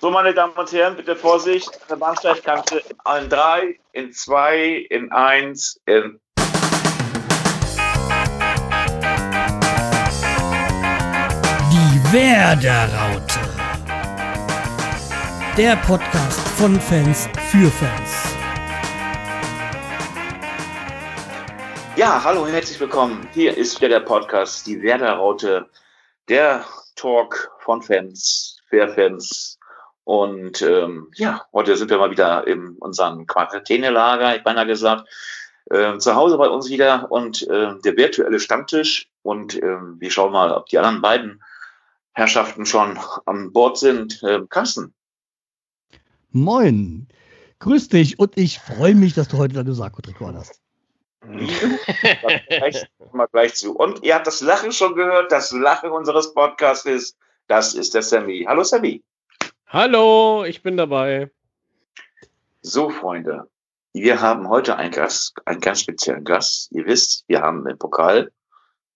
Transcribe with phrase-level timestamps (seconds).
[0.00, 1.68] So, meine Damen und Herren, bitte Vorsicht.
[1.90, 6.18] Der Bahnsteigkante in 3, in 2, in 1, in.
[11.70, 13.40] Die Werderaute.
[15.58, 18.34] Der Podcast von Fans für Fans.
[21.96, 23.28] Ja, hallo und herzlich willkommen.
[23.34, 25.68] Hier ist wieder der Podcast, die Werderaute,
[26.26, 26.64] der
[26.96, 29.59] Talk von Fans, für Fans,
[30.10, 35.08] und ähm, ja, heute sind wir mal wieder in unserem Quarantänelager, ich beinahe gesagt,
[35.66, 39.08] äh, zu Hause bei uns wieder und äh, der virtuelle Stammtisch.
[39.22, 41.40] Und äh, wir schauen mal, ob die anderen beiden
[42.10, 44.20] Herrschaften schon an Bord sind.
[44.24, 44.92] Äh, Carsten.
[46.32, 47.06] Moin.
[47.60, 50.60] Grüß dich und ich freue mich, dass du heute deine Sakko-Trikot hast.
[53.12, 53.76] mal gleich zu.
[53.76, 58.02] Und ihr habt das Lachen schon gehört, das Lachen unseres Podcasts ist, das ist der
[58.02, 58.44] Sammy.
[58.48, 59.04] Hallo Sammy.
[59.72, 61.30] Hallo, ich bin dabei.
[62.60, 63.48] So, Freunde,
[63.92, 66.72] wir haben heute einen Gast, einen ganz speziellen Gast.
[66.72, 68.32] Ihr wisst, wir haben den Pokal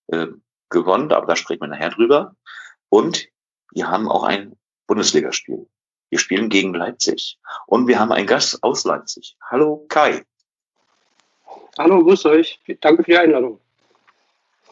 [0.09, 0.27] äh,
[0.71, 2.35] gewonnen, aber da sprechen wir nachher drüber.
[2.89, 3.29] Und
[3.71, 4.57] wir haben auch ein
[4.89, 5.65] Bundesligaspiel.
[6.11, 7.39] Wir spielen gegen Leipzig.
[7.67, 9.37] Und wir haben einen Gast aus Leipzig.
[9.49, 10.25] Hallo Kai.
[11.79, 12.59] Hallo, grüß euch.
[12.81, 13.61] Danke für die Einladung.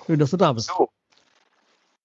[0.04, 0.66] Schön, dass du da bist.
[0.66, 0.90] So.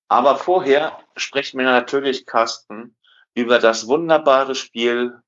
[0.07, 2.95] Aber vorher sprechen wir natürlich, Carsten,
[3.37, 5.19] über das wunderbare Spiel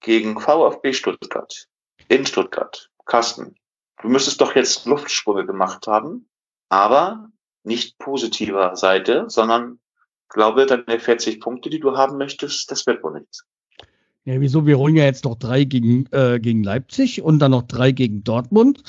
[0.00, 1.66] gegen VfB Stuttgart
[2.08, 2.90] in Stuttgart.
[3.06, 3.54] Carsten,
[4.02, 6.28] du müsstest doch jetzt Luftsprünge gemacht haben,
[6.68, 7.28] aber
[7.62, 9.78] nicht positiver Seite, sondern
[10.28, 13.44] glaube, deine 40 Punkte, die du haben möchtest, das wird wohl nichts.
[14.24, 14.66] Ja, wieso?
[14.66, 18.24] Wir holen ja jetzt noch drei gegen, äh, gegen Leipzig und dann noch drei gegen
[18.24, 18.82] Dortmund.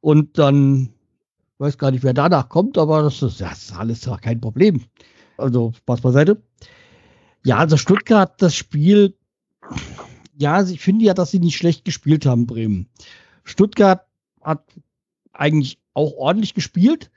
[0.00, 0.90] Und dann
[1.58, 4.84] weiß gar nicht, wer danach kommt, aber das ist, das ist alles kein Problem.
[5.36, 6.40] Also Spaß beiseite.
[7.44, 9.14] Ja, also Stuttgart, das Spiel,
[10.36, 12.88] ja, ich finde ja, dass sie nicht schlecht gespielt haben, Bremen.
[13.44, 14.06] Stuttgart
[14.42, 14.64] hat
[15.32, 17.10] eigentlich auch ordentlich gespielt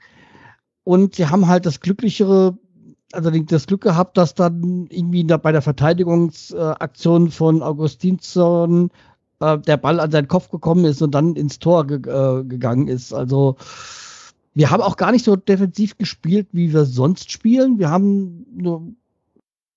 [0.83, 2.57] und sie haben halt das glücklichere,
[3.11, 8.91] also das Glück gehabt, dass dann irgendwie bei der Verteidigungsaktion von Augustinsson
[9.39, 12.87] äh, der Ball an seinen Kopf gekommen ist und dann ins Tor ge äh, gegangen
[12.87, 13.13] ist.
[13.13, 13.57] Also
[14.53, 17.79] wir haben auch gar nicht so defensiv gespielt, wie wir sonst spielen.
[17.79, 18.93] Wir haben nur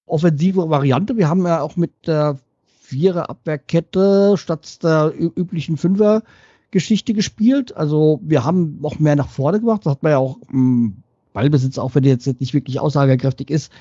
[0.06, 1.16] offensive Variante.
[1.16, 6.22] Wir haben ja auch mit der Vierer Abwehrkette statt der üblichen Fünfer
[6.70, 7.76] Geschichte gespielt.
[7.76, 9.86] Also wir haben noch mehr nach vorne gemacht.
[9.86, 10.96] Das hat man ja auch im hm,
[11.32, 13.72] Ballbesitz, auch wenn der jetzt nicht wirklich aussagekräftig ist,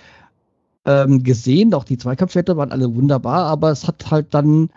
[0.86, 1.74] ähm, gesehen.
[1.74, 4.70] Auch die Zweikampfwerte waren alle wunderbar, aber es hat halt dann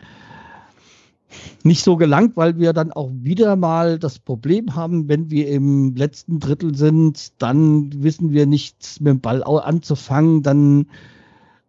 [1.63, 5.95] nicht so gelangt, weil wir dann auch wieder mal das Problem haben, wenn wir im
[5.97, 10.87] letzten Drittel sind, dann wissen wir nichts mit dem Ball anzufangen, dann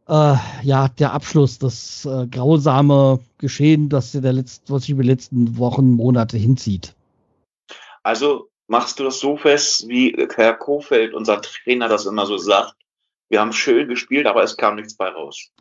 [0.07, 5.09] äh, ja, der Abschluss, das äh, grausame Geschehen, das der letzten, was sich über die
[5.09, 6.95] letzten Wochen, Monate hinzieht.
[8.03, 12.75] Also machst du das so fest, wie Herr Kofeld, unser Trainer, das immer so sagt.
[13.29, 15.51] Wir haben schön gespielt, aber es kam nichts bei raus.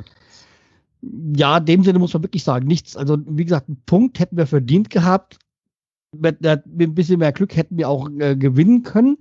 [1.34, 2.96] Ja, in dem Sinne muss man wirklich sagen, nichts.
[2.96, 5.38] Also, wie gesagt, einen Punkt hätten wir verdient gehabt.
[6.16, 9.18] Mit, mit ein bisschen mehr Glück hätten wir auch äh, gewinnen können.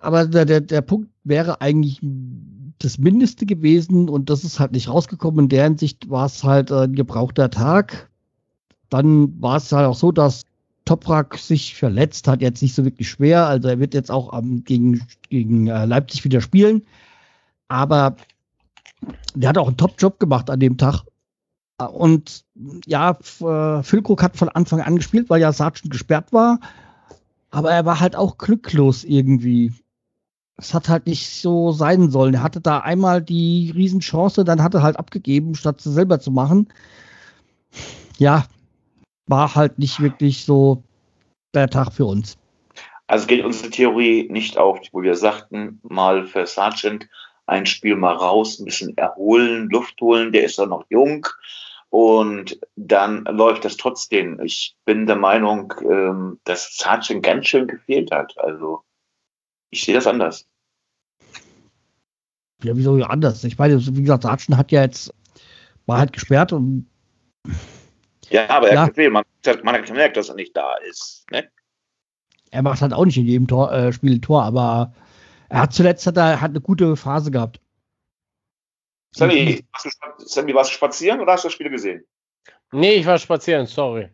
[0.00, 2.00] Aber der, der, der Punkt wäre eigentlich
[2.84, 5.44] das Mindeste gewesen und das ist halt nicht rausgekommen.
[5.44, 8.10] In der Hinsicht war es halt äh, ein gebrauchter Tag.
[8.90, 10.42] Dann war es halt auch so, dass
[10.84, 13.46] Toprak sich verletzt hat, jetzt nicht so wirklich schwer.
[13.46, 16.82] Also er wird jetzt auch ähm, gegen, gegen äh, Leipzig wieder spielen.
[17.68, 18.16] Aber
[19.34, 21.04] der hat auch einen Top-Job gemacht an dem Tag.
[21.78, 22.44] Und
[22.86, 23.10] ja,
[23.40, 26.60] äh, Füllkrug hat von Anfang an gespielt, weil ja Sargent gesperrt war.
[27.50, 29.72] Aber er war halt auch glücklos irgendwie
[30.56, 32.34] es hat halt nicht so sein sollen.
[32.34, 36.30] Er hatte da einmal die Riesenchance, dann hat er halt abgegeben, statt sie selber zu
[36.30, 36.72] machen.
[38.18, 38.46] Ja,
[39.26, 40.82] war halt nicht wirklich so
[41.54, 42.36] der Tag für uns.
[43.06, 47.08] Also geht unsere Theorie nicht auf, wo wir sagten, mal für Sargent
[47.46, 51.26] ein Spiel mal raus, ein bisschen erholen, Luft holen, der ist ja noch jung
[51.92, 54.40] und dann läuft das trotzdem.
[54.42, 58.32] Ich bin der Meinung, ähm, dass Sargent ganz schön gefehlt hat.
[58.38, 58.82] Also
[59.72, 60.46] ich sehe das anders.
[62.62, 63.42] Ja, wieso anders?
[63.42, 65.12] Ich meine, wie gesagt, Ratschen hat ja jetzt,
[65.86, 66.86] war halt gesperrt und.
[68.28, 68.86] Ja, aber er ja.
[68.86, 69.12] gefehlt.
[69.12, 69.24] Man,
[69.64, 71.26] man hat gemerkt, dass er nicht da ist.
[71.32, 71.50] Ne?
[72.50, 74.94] Er macht halt auch nicht in jedem Tor, äh, Spiel ein Tor, aber
[75.48, 77.60] er hat zuletzt hat er, hat eine gute Phase gehabt.
[79.14, 82.04] Sammy, warst du, Sammy, warst du spazieren oder hast du das Spiel gesehen?
[82.72, 84.08] Nee, ich war spazieren, sorry.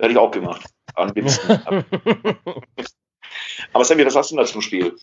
[0.00, 0.64] Hätte ich auch gemacht.
[3.72, 4.96] aber Sammy, was hast du denn da zum Spiel?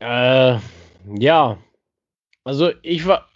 [0.00, 0.58] Äh,
[1.18, 1.58] ja.
[2.44, 3.28] Also ich war,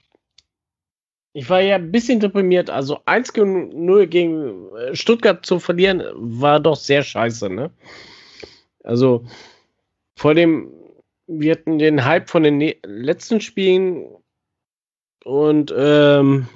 [1.33, 2.71] ich war ja ein bisschen deprimiert.
[2.71, 7.71] Also 1-0 gegen äh, Stuttgart zu verlieren, war doch sehr scheiße, ne?
[8.85, 9.25] Also
[10.17, 10.73] vor dem,
[11.27, 14.07] wir hatten den Hype von den ne letzten Spielen
[15.25, 16.49] und ähm,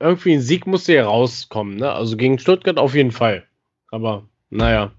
[0.00, 1.92] irgendwie ein Sieg musste ja rauskommen, ne?
[1.92, 3.46] Also gegen Stuttgart auf jeden Fall.
[3.90, 4.92] Aber naja.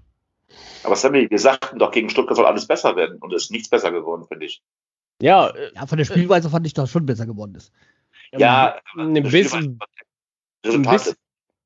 [0.82, 1.74] Aber haben wir gesagt?
[1.76, 4.62] Doch gegen Stuttgart soll alles besser werden und es ist nichts besser geworden, finde ich.
[5.20, 7.72] Ja, äh, ja, von der Spielweise fand ich, dass schon besser geworden ist.
[8.32, 9.78] Ja, ein bisschen,
[10.64, 11.14] ein bisschen,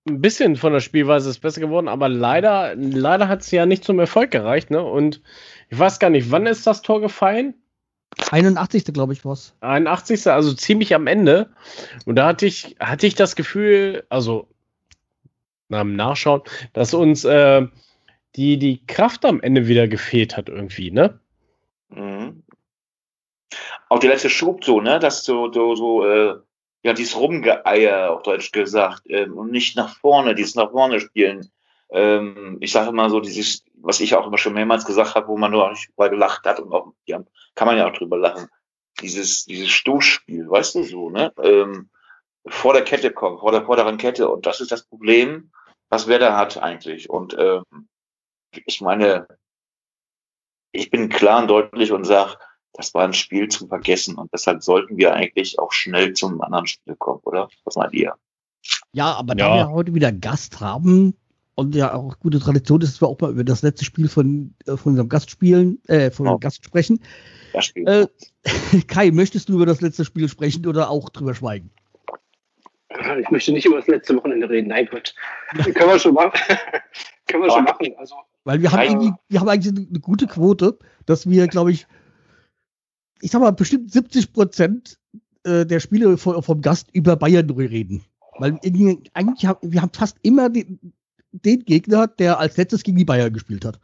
[0.09, 3.85] ein bisschen von der Spielweise ist besser geworden, aber leider, leider hat es ja nicht
[3.85, 4.83] zum Erfolg gereicht, ne?
[4.83, 5.21] Und
[5.69, 7.55] ich weiß gar nicht, wann ist das Tor gefallen?
[8.31, 8.85] 81.
[8.87, 9.55] glaube ich, was.
[9.61, 10.27] 81.
[10.29, 11.51] Also ziemlich am Ende.
[12.05, 14.49] Und da hatte ich, hatte ich das Gefühl, also
[15.69, 16.43] nach dem Nachschauen,
[16.73, 17.67] dass uns äh,
[18.37, 21.21] die, die Kraft am Ende wieder gefehlt hat, irgendwie, ne?
[21.89, 22.43] Mhm.
[23.89, 24.99] Auch der letzte Schub so, ne?
[24.99, 26.37] Dass so, so, so äh,
[26.83, 31.51] ja, dieses Rumgeeier, auf Deutsch gesagt, ähm, und nicht nach vorne, dieses nach vorne spielen.
[31.91, 35.37] Ähm, ich sage immer so, dieses, was ich auch immer schon mehrmals gesagt habe, wo
[35.37, 37.23] man nur mal gelacht hat und auch, ja,
[37.55, 38.49] kann man ja auch drüber lachen.
[39.03, 41.33] Dieses, dieses Stoßspiel, weißt du so, ne?
[41.43, 41.91] Ähm,
[42.47, 44.29] vor der Kette kommen, vor der vorderen Kette.
[44.29, 45.51] Und das ist das Problem,
[45.89, 47.11] was wer da hat eigentlich.
[47.11, 47.65] Und ähm,
[48.67, 49.27] ich meine,
[50.73, 52.37] ich bin klar und deutlich und sage,
[52.73, 56.67] das war ein Spiel zum Vergessen und deshalb sollten wir eigentlich auch schnell zum anderen
[56.67, 57.49] Spiel kommen, oder?
[57.65, 58.15] Was meint ihr?
[58.93, 59.49] Ja, aber ja.
[59.49, 61.15] da wir heute wieder Gast haben
[61.55, 64.55] und ja auch gute Tradition ist, dass wir auch mal über das letzte Spiel von,
[64.67, 66.39] äh, von unserem Gast spielen, äh, von oh.
[66.39, 67.01] Gast sprechen.
[67.75, 68.07] Äh,
[68.87, 71.71] Kai, möchtest du über das letzte Spiel sprechen oder auch drüber schweigen?
[73.21, 74.69] Ich möchte nicht über das letzte Wochenende reden.
[74.69, 75.15] Nein, Gott.
[75.53, 76.33] können wir schon machen.
[77.29, 77.95] können wir schon machen.
[77.97, 80.77] Also, Weil wir haben, irgendwie, wir haben eigentlich eine gute Quote,
[81.07, 81.87] dass wir, glaube ich,
[83.21, 84.99] ich sag mal, bestimmt 70 Prozent
[85.45, 88.05] äh, der Spiele vom Gast über Bayern reden.
[88.39, 88.59] Weil
[89.15, 90.93] eigentlich haben wir haben fast immer den,
[91.33, 93.79] den, Gegner, der als letztes gegen die Bayern gespielt hat.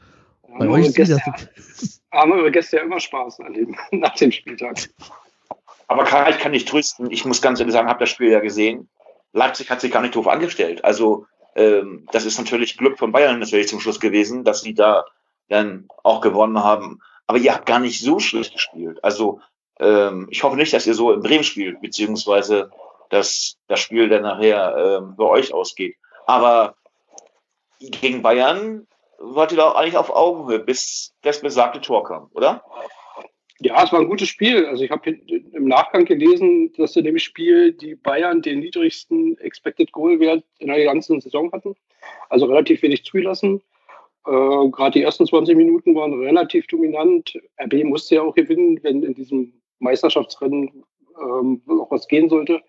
[0.58, 4.88] Bei euch Gäste, das haben wir Gäste ja immer Spaß an dem, nach dem Spieltag.
[5.88, 7.10] Aber Karl, ich kann nicht trösten.
[7.10, 8.88] Ich muss ganz ehrlich sagen, habe das Spiel ja gesehen.
[9.36, 10.82] Leipzig hat sich gar nicht doof angestellt.
[10.84, 15.04] Also ähm, das ist natürlich Glück von Bayern natürlich zum Schluss gewesen, dass sie da
[15.48, 17.00] dann auch gewonnen haben.
[17.26, 19.04] Aber ihr habt gar nicht so schlecht gespielt.
[19.04, 19.40] Also
[19.78, 22.70] ähm, ich hoffe nicht, dass ihr so in Bremen spielt, beziehungsweise
[23.10, 25.96] dass das Spiel dann nachher ähm, bei euch ausgeht.
[26.26, 26.76] Aber
[27.78, 28.86] gegen Bayern
[29.18, 32.64] wart ihr doch eigentlich auf Augenhöhe, bis das besagte Tor kam, oder?
[33.60, 34.66] Ja, es war ein gutes Spiel.
[34.66, 39.92] Also ich habe im Nachgang gelesen, dass in dem Spiel die Bayern den niedrigsten Expected
[39.92, 41.74] Goal Wert in der ganzen Saison hatten.
[42.28, 43.62] Also relativ wenig zugelassen.
[44.26, 47.38] Äh, Gerade die ersten 20 Minuten waren relativ dominant.
[47.58, 50.84] RB musste ja auch gewinnen, wenn in diesem Meisterschaftsrennen
[51.18, 52.60] ähm, auch was gehen sollte.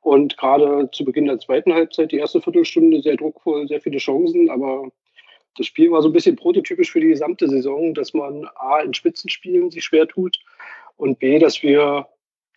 [0.00, 4.50] Und gerade zu Beginn der zweiten Halbzeit, die erste Viertelstunde, sehr druckvoll, sehr viele Chancen,
[4.50, 4.90] aber
[5.56, 8.94] das Spiel war so ein bisschen prototypisch für die gesamte Saison, dass man A in
[8.94, 10.38] Spitzenspielen sich schwer tut
[10.96, 12.06] und B, dass wir,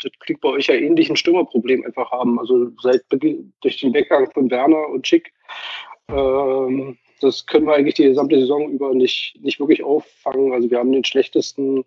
[0.02, 2.40] das klingt bei euch ja ähnlich, ein Stürmerproblem einfach haben.
[2.40, 5.34] Also seit Beginn, durch den Weggang von Werner und Schick
[6.10, 10.54] ähm, das können wir eigentlich die gesamte Saison über nicht, nicht wirklich auffangen.
[10.54, 11.84] Also wir haben den schlechtesten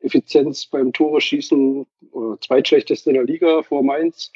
[0.00, 4.32] Effizienz beim Tore schießen oder zweitschlechteste in der Liga vor Mainz.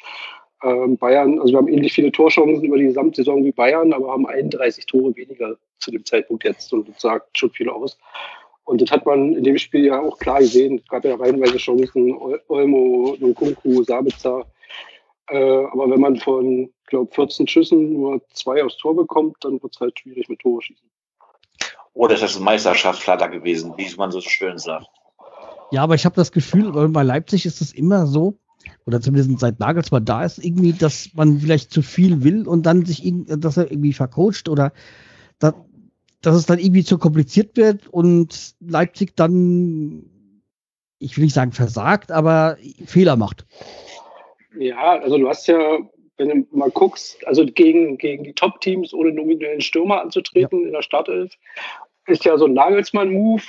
[0.63, 4.25] Ähm, Bayern, also wir haben ähnlich viele Torchancen über die Gesamtsaison wie Bayern, aber haben
[4.25, 7.97] 31 Tore weniger zu dem Zeitpunkt jetzt und das sagt schon viel aus.
[8.65, 10.79] Und das hat man in dem Spiel ja auch klar gesehen.
[10.83, 12.15] Es gab ja reihenweise Chancen,
[12.49, 14.45] Olmo, Nkunku, Sabitzer.
[15.27, 19.73] Äh, aber wenn man von glaube, 14 Schüssen nur zwei aufs Tor bekommt, dann wird
[19.73, 20.89] es halt schwierig mit Tore schießen.
[21.93, 24.87] Oder ist das ein Meisterschaftsflatter gewesen, wie man so schön sagt?
[25.71, 28.37] Ja, aber ich habe das Gefühl, bei Leipzig ist es immer so,
[28.85, 32.85] oder zumindest seit Nagelsmann da ist, irgendwie, dass man vielleicht zu viel will und dann
[32.85, 34.73] sich, dass er irgendwie vercoacht oder
[35.39, 35.53] dass,
[36.21, 40.05] dass es dann irgendwie zu kompliziert wird und Leipzig dann,
[40.99, 43.45] ich will nicht sagen versagt, aber Fehler macht.
[44.57, 45.79] Ja, also du hast ja
[46.19, 50.67] wenn du mal guckst, also gegen, gegen die Top-Teams ohne nominellen Stürmer anzutreten ja.
[50.67, 51.33] in der Startelf,
[52.07, 53.43] ist ja so ein Nagelsmann-Move.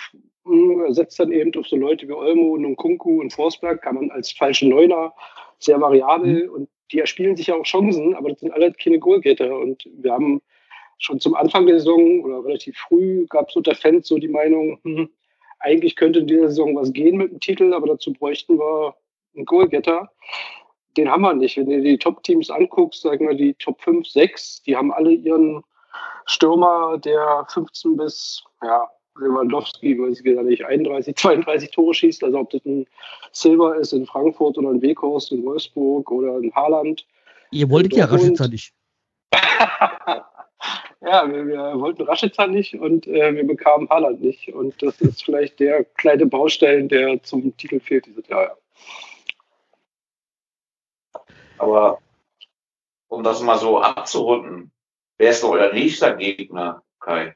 [0.46, 4.10] Er setzt dann eben auf so Leute wie Olmo und Kunku und Forsberg, kann man
[4.10, 5.12] als falsche Neuner
[5.58, 6.54] sehr variabel mhm.
[6.54, 9.58] und die erspielen sich ja auch Chancen, aber das sind alle keine Goalgetter.
[9.58, 10.42] Und wir haben
[10.98, 14.80] schon zum Anfang der Saison oder relativ früh gab es unter Fans so die Meinung,
[14.82, 15.08] hm,
[15.60, 18.96] eigentlich könnte in dieser Saison was gehen mit dem Titel, aber dazu bräuchten wir
[19.36, 20.10] einen Goalgetter
[20.96, 21.56] den haben wir nicht.
[21.56, 25.62] Wenn du die Top-Teams anguckst, sagen wir die Top 5, 6, die haben alle ihren
[26.26, 28.88] Stürmer, der 15 bis ja,
[29.18, 32.24] Lewandowski, weiß ich gar nicht, 31, 32 Tore schießt.
[32.24, 32.86] Also ob das ein
[33.32, 37.06] Silver ist in Frankfurt oder ein Weghorst in Wolfsburg oder ein Haaland.
[37.50, 38.72] Ihr wolltet ja Rashica nicht.
[39.32, 40.22] ja,
[41.00, 44.52] wir, wir, wollten Rashica nicht und äh, wir bekamen Haaland nicht.
[44.52, 48.56] Und das ist vielleicht der kleine Baustein, der zum Titel fehlt dieses Jahr.
[51.58, 51.98] Aber
[53.08, 54.70] um das mal so abzurunden,
[55.18, 57.34] wer ist denn euer nächster Gegner, Kai?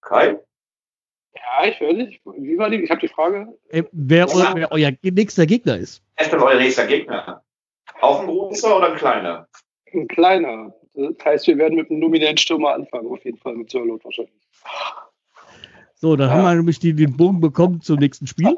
[0.00, 0.38] Kai?
[1.40, 2.20] Ja, ich höre nicht.
[2.24, 2.82] Wie war die?
[2.82, 3.48] Ich habe die Frage.
[3.70, 4.52] Äh, wer, ja.
[4.54, 6.02] wer euer nächster Gegner ist.
[6.16, 7.42] Wer ist denn euer nächster Gegner?
[8.00, 9.48] Auch ein großer oder ein kleiner?
[9.92, 10.74] Ein kleiner.
[10.94, 14.34] Das heißt, wir werden mit einem nominellen Stürmer anfangen, auf jeden Fall mit Sörlot wahrscheinlich.
[15.94, 16.34] So, dann ja.
[16.34, 18.56] haben wir nämlich die, den Bogen bekommen zum nächsten Spiel.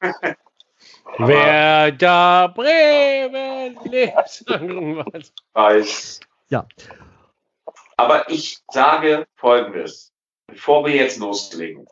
[1.18, 4.44] Wer da Bremen lebt.
[5.52, 6.20] Weiß.
[6.48, 6.66] Ja.
[7.96, 10.12] Aber ich sage Folgendes,
[10.46, 11.86] bevor wir jetzt loslegen.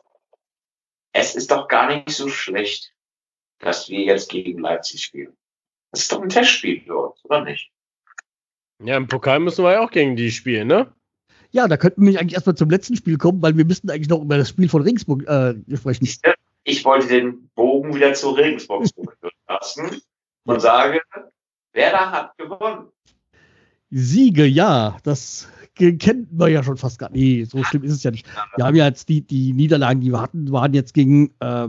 [1.13, 2.93] Es ist doch gar nicht so schlecht,
[3.59, 5.35] dass wir jetzt gegen Leipzig spielen.
[5.91, 7.71] Das ist doch ein Testspiel für uns, oder nicht?
[8.83, 10.93] Ja, im Pokal müssen wir ja auch gegen die spielen, ne?
[11.51, 14.21] Ja, da könnten wir eigentlich erstmal zum letzten Spiel kommen, weil wir müssten eigentlich noch
[14.21, 16.07] über das Spiel von Regensburg äh, sprechen.
[16.65, 18.85] Ich wollte den Bogen wieder zu Regensburg
[19.47, 20.01] lassen
[20.45, 21.01] und sage,
[21.71, 22.91] wer da hat gewonnen.
[23.91, 27.21] Siege, ja, das kennen wir ja schon fast gar nicht.
[27.21, 28.27] Nee, so schlimm ist es ja nicht.
[28.55, 31.67] Wir haben ja jetzt die, die Niederlagen, die wir hatten, waren jetzt gegen äh,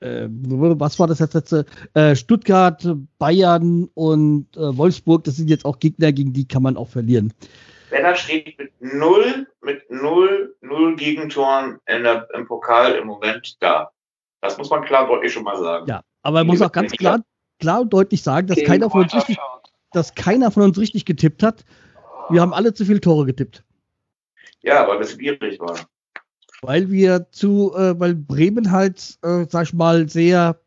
[0.00, 1.64] äh, was war das jetzt letzte?
[1.94, 2.86] Äh, Stuttgart,
[3.18, 7.32] Bayern und äh, Wolfsburg, das sind jetzt auch Gegner, gegen die kann man auch verlieren.
[7.90, 13.90] Werder steht mit null, mit null, null Gegentoren der, im Pokal im Moment da.
[14.40, 15.86] Das muss man klar deutlich schon mal sagen.
[15.88, 17.20] Ja, aber man muss auch ganz klar,
[17.58, 19.38] klar und deutlich sagen, dass keiner, von uns richtig,
[19.92, 21.64] dass keiner von uns richtig getippt hat.
[22.30, 23.64] Wir haben alle zu viele Tore getippt.
[24.62, 25.76] Ja, weil das schwierig war
[26.62, 30.60] weil wir zu, äh, weil Bremen halt, äh, sag ich mal, sehr,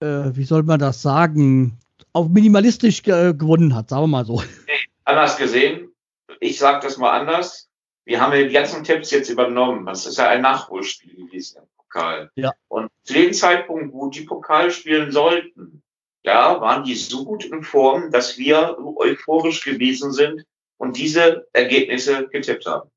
[0.00, 1.78] äh, wie soll man das sagen,
[2.12, 4.42] auf minimalistisch ge gewonnen hat, sagen wir mal so.
[4.66, 5.92] Nee, anders gesehen,
[6.40, 7.68] ich sage das mal anders.
[8.04, 9.86] Wir haben ja die ganzen Tipps jetzt übernommen.
[9.86, 12.30] Das ist ja ein Nachholspiel gewesen im Pokal.
[12.34, 12.52] Ja.
[12.68, 15.81] Und zu dem Zeitpunkt, wo die Pokal spielen sollten,
[16.24, 20.44] ja, waren die so gut in Form, dass wir euphorisch gewesen sind
[20.76, 22.88] und diese Ergebnisse getippt haben.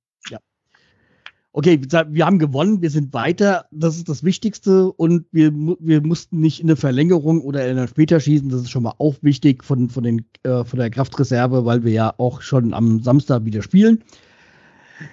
[1.57, 6.41] Okay, wir haben gewonnen, wir sind weiter, das ist das Wichtigste und wir, wir mussten
[6.41, 9.63] nicht in eine Verlängerung oder in ein später schießen, das ist schon mal auch wichtig
[9.63, 13.61] von, von, den, äh, von der Kraftreserve, weil wir ja auch schon am Samstag wieder
[13.61, 14.03] spielen.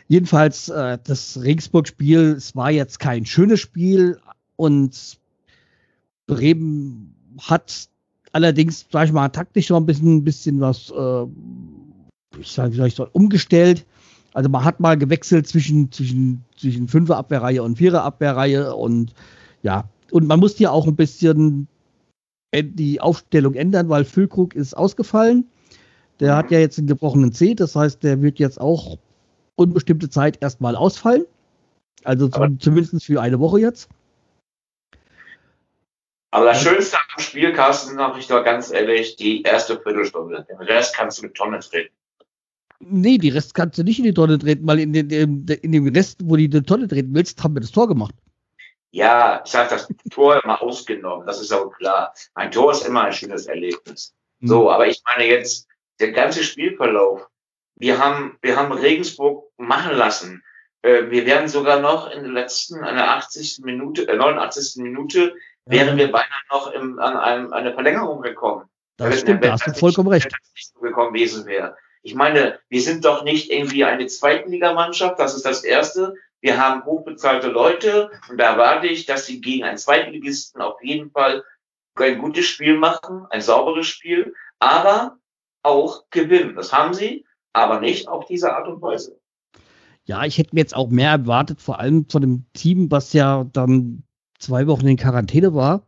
[0.09, 4.19] Jedenfalls, äh, das Regensburg-Spiel, es war jetzt kein schönes Spiel
[4.57, 5.21] und
[6.27, 7.89] Bremen hat
[8.33, 11.27] allerdings, sag ich mal, taktisch noch ein bisschen, bisschen was, äh,
[12.41, 13.85] ich sage, wie soll ich sagen, umgestellt
[14.35, 19.15] also man hat mal gewechselt zwischen, zwischen, zwischen Fünfer Abwehrreihe und Vierer Abwehrreihe und
[19.63, 21.69] ja, und man muss hier auch ein bisschen
[22.55, 25.47] die Aufstellung ändern, weil Füllkrug ist ausgefallen.
[26.21, 28.99] Der hat ja jetzt einen gebrochenen C, das heißt, der wird jetzt auch
[29.55, 31.25] unbestimmte Zeit erstmal ausfallen.
[32.05, 33.89] Also zum, zumindest für eine Woche jetzt.
[36.33, 40.47] Aber das Schönste am Spiel, Carsten, sag ich doch ganz ehrlich, die erste Viertelstunde.
[40.49, 41.95] Den Rest kannst du mit Tonne treten.
[42.81, 45.89] Nee, die Rest kannst du nicht in die Tonne treten, weil in, den, in dem
[45.89, 48.15] Rest, wo du die Tonne treten willst, haben wir das Tor gemacht.
[48.93, 52.15] Ja, ich habe das Tor immer ausgenommen, das ist auch klar.
[52.35, 54.15] Ein Tor ist immer ein schönes Erlebnis.
[54.41, 54.49] Mhm.
[54.49, 55.69] So, aber ich meine jetzt,
[56.01, 57.29] der ganze Spielverlauf,
[57.77, 60.43] wir haben, wir haben Regensburg machen lassen.
[60.81, 63.61] Äh, wir werden sogar noch in der letzten, einer 80.
[63.65, 64.83] Minute, äh, 89.
[64.83, 65.35] Minute.
[65.67, 68.65] Wären wir beinahe noch im, an einem, eine Verlängerung gekommen.
[68.97, 70.31] Das stimmt, da hast du vollkommen recht.
[70.55, 71.77] Nicht gekommen gewesen wäre.
[72.03, 76.15] Ich meine, wir sind doch nicht irgendwie eine Zweitligamannschaft, das ist das Erste.
[76.41, 81.11] Wir haben hochbezahlte Leute und da erwarte ich, dass sie gegen einen Zweitligisten auf jeden
[81.11, 81.45] Fall
[81.95, 85.19] ein gutes Spiel machen, ein sauberes Spiel, aber
[85.63, 86.57] auch gewinnen.
[86.57, 89.19] Das haben sie, aber nicht auf diese Art und Weise.
[90.05, 93.45] Ja, ich hätte mir jetzt auch mehr erwartet, vor allem von dem Team, was ja
[93.53, 94.03] dann
[94.43, 95.87] zwei Wochen in Quarantäne war.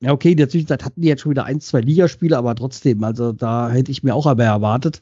[0.00, 3.02] Ja, okay, in der Zwischenzeit hatten die jetzt schon wieder ein, zwei Ligaspiele, aber trotzdem,
[3.02, 5.00] also da hätte ich mir auch aber erwartet.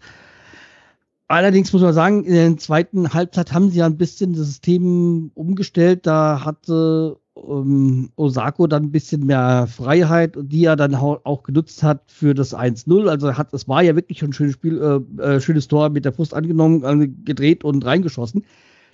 [1.26, 5.30] Allerdings muss man sagen, in der zweiten Halbzeit haben sie ja ein bisschen das System
[5.34, 6.06] umgestellt.
[6.06, 12.02] Da hatte ähm, Osako dann ein bisschen mehr Freiheit, die er dann auch genutzt hat
[12.06, 13.08] für das 1-0.
[13.08, 14.80] Also hat, es war ja wirklich ein schönes Spiel,
[15.18, 18.44] äh, äh, schönes Tor mit der Brust angenommen, äh, gedreht und reingeschossen.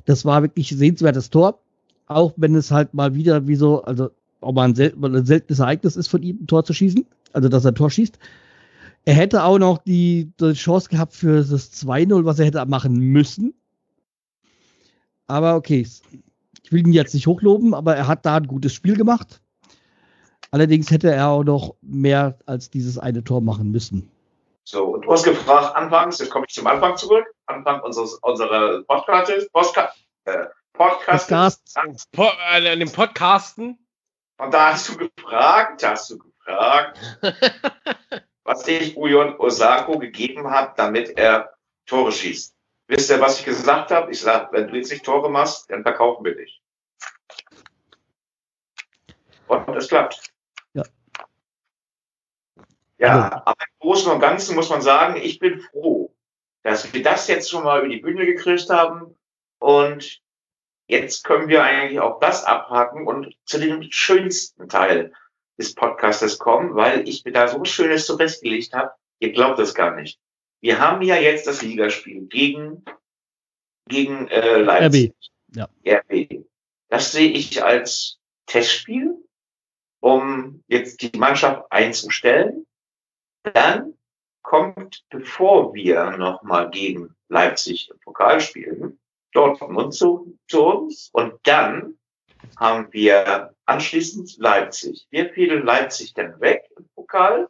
[0.05, 1.61] Das war wirklich sehenswertes Tor.
[2.11, 5.61] Auch wenn es halt mal wieder wie so, also auch mal ein, sel ein seltenes
[5.61, 7.07] Ereignis ist von ihm, ein Tor zu schießen.
[7.33, 8.19] Also dass er ein Tor schießt.
[9.05, 12.99] Er hätte auch noch die, die Chance gehabt für das 2-0, was er hätte machen
[12.99, 13.55] müssen.
[15.29, 15.87] Aber okay,
[16.65, 19.41] ich will ihn jetzt nicht hochloben, aber er hat da ein gutes Spiel gemacht.
[20.51, 24.11] Allerdings hätte er auch noch mehr als dieses eine Tor machen müssen.
[24.65, 29.49] So, und hast gefragt anfangs, jetzt komme ich zum Anfang zurück, Anfang unseres, unserer Podcasts,
[29.53, 29.93] Postka
[30.25, 30.47] äh,
[30.81, 31.77] Podcast.
[32.11, 33.87] Po äh, dem Podcasten.
[34.39, 36.99] Und da hast du gefragt, hast du gefragt,
[38.45, 41.53] was ich Ujon Osako gegeben habe, damit er
[41.85, 42.57] Tore schießt.
[42.87, 44.11] Wisst ihr, was ich gesagt habe?
[44.11, 46.63] Ich sage, wenn du jetzt nicht Tore machst, dann verkaufen wir dich.
[49.49, 50.33] Und es klappt.
[50.73, 50.85] Ja.
[52.97, 56.15] Ja, aber im Großen und Ganzen muss man sagen, ich bin froh,
[56.63, 59.15] dass wir das jetzt schon mal über die Bühne gekriegt haben.
[59.59, 60.23] Und
[60.91, 65.13] jetzt können wir eigentlich auch das abhaken und zu dem schönsten Teil
[65.59, 68.93] des Podcastes kommen, weil ich mir da so Schönes zurechtgelegt habe.
[69.21, 70.19] Ihr glaubt es gar nicht.
[70.61, 72.85] Wir haben ja jetzt das Ligaspiel gegen,
[73.89, 75.15] gegen äh, Leipzig.
[75.53, 75.57] RB.
[75.57, 75.69] Ja.
[75.87, 76.45] RB.
[76.89, 79.17] Das sehe ich als Testspiel,
[80.01, 82.67] um jetzt die Mannschaft einzustellen.
[83.43, 83.95] Dann
[84.43, 89.00] kommt, bevor wir nochmal gegen Leipzig im Pokal spielen,
[89.33, 91.11] Dortmund zu, zu uns.
[91.13, 91.99] Und dann
[92.59, 95.07] haben wir anschließend Leipzig.
[95.11, 97.49] Wir fielen Leipzig dann weg im Pokal,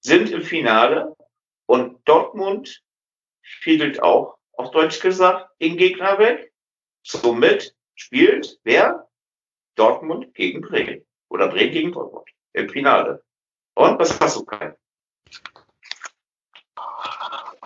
[0.00, 1.16] sind im Finale
[1.66, 2.82] und Dortmund
[3.42, 6.52] fiedelt auch, auf Deutsch gesagt, den Gegner weg.
[7.02, 9.08] Somit spielt wer?
[9.74, 11.04] Dortmund gegen Bremen.
[11.28, 13.22] Oder Bremen gegen Dortmund im Finale.
[13.74, 14.74] Und was hast du, Kai?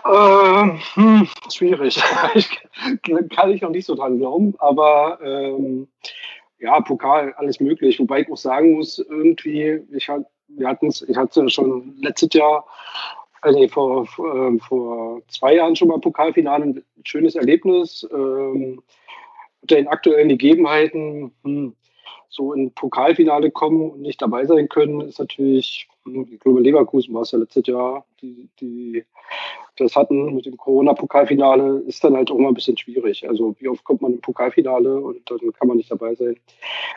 [0.05, 1.95] Äh, hm, schwierig.
[3.35, 5.87] kann ich noch nicht so dran glauben, aber ähm,
[6.59, 7.99] ja, Pokal, alles möglich.
[7.99, 12.65] Wobei ich auch sagen muss, irgendwie, ich, hat, wir hatten's, ich hatte schon letztes Jahr,
[13.41, 18.07] also vor, vor, vor zwei Jahren schon mal Pokalfinale, ein schönes Erlebnis.
[18.11, 18.81] Ähm,
[19.61, 21.75] unter den aktuellen Gegebenheiten, hm,
[22.27, 27.13] so in Pokalfinale kommen und nicht dabei sein können, ist natürlich, hm, ich glaube, Leverkusen
[27.13, 29.05] war es ja letztes Jahr, die, die
[29.77, 33.27] das hatten mit dem Corona-Pokalfinale, ist dann halt auch mal ein bisschen schwierig.
[33.27, 36.35] Also wie oft kommt man im Pokalfinale und dann kann man nicht dabei sein.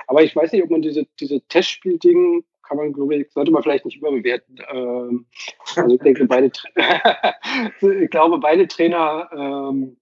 [0.06, 3.62] Aber ich weiß nicht, ob man diese, diese Testspiel-Ding kann man, glaube ich, sollte man
[3.62, 4.58] vielleicht nicht überbewerten.
[4.72, 5.26] Ähm,
[5.76, 6.50] also ich denke, beide,
[8.02, 9.96] ich glaube, beide Trainer, ähm,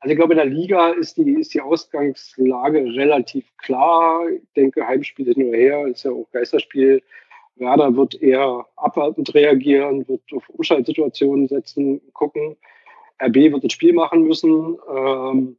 [0.00, 4.22] also ich glaube, in der Liga ist die, ist die Ausgangslage relativ klar.
[4.30, 7.02] Ich denke, Heimspiel hin oder her, ist ja auch Geisterspiel.
[7.60, 12.56] Werder wird eher abwartend reagieren, wird auf Umschaltsituationen setzen, gucken.
[13.22, 14.78] RB wird das Spiel machen müssen.
[14.92, 15.56] Ähm,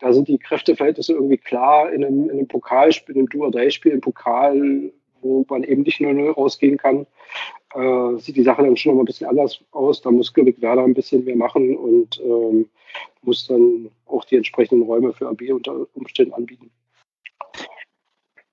[0.00, 4.00] da sind die Kräfteverhältnisse irgendwie klar in einem, in einem Pokalspiel, in einem Duo-3-Spiel im
[4.00, 7.06] Pokal, wo man eben nicht nur 0 rausgehen kann,
[7.74, 10.02] äh, sieht die Sache dann schon noch mal ein bisschen anders aus.
[10.02, 12.68] Da muss, glaube Werder ein bisschen mehr machen und ähm,
[13.22, 16.70] muss dann auch die entsprechenden Räume für AB unter Umständen anbieten.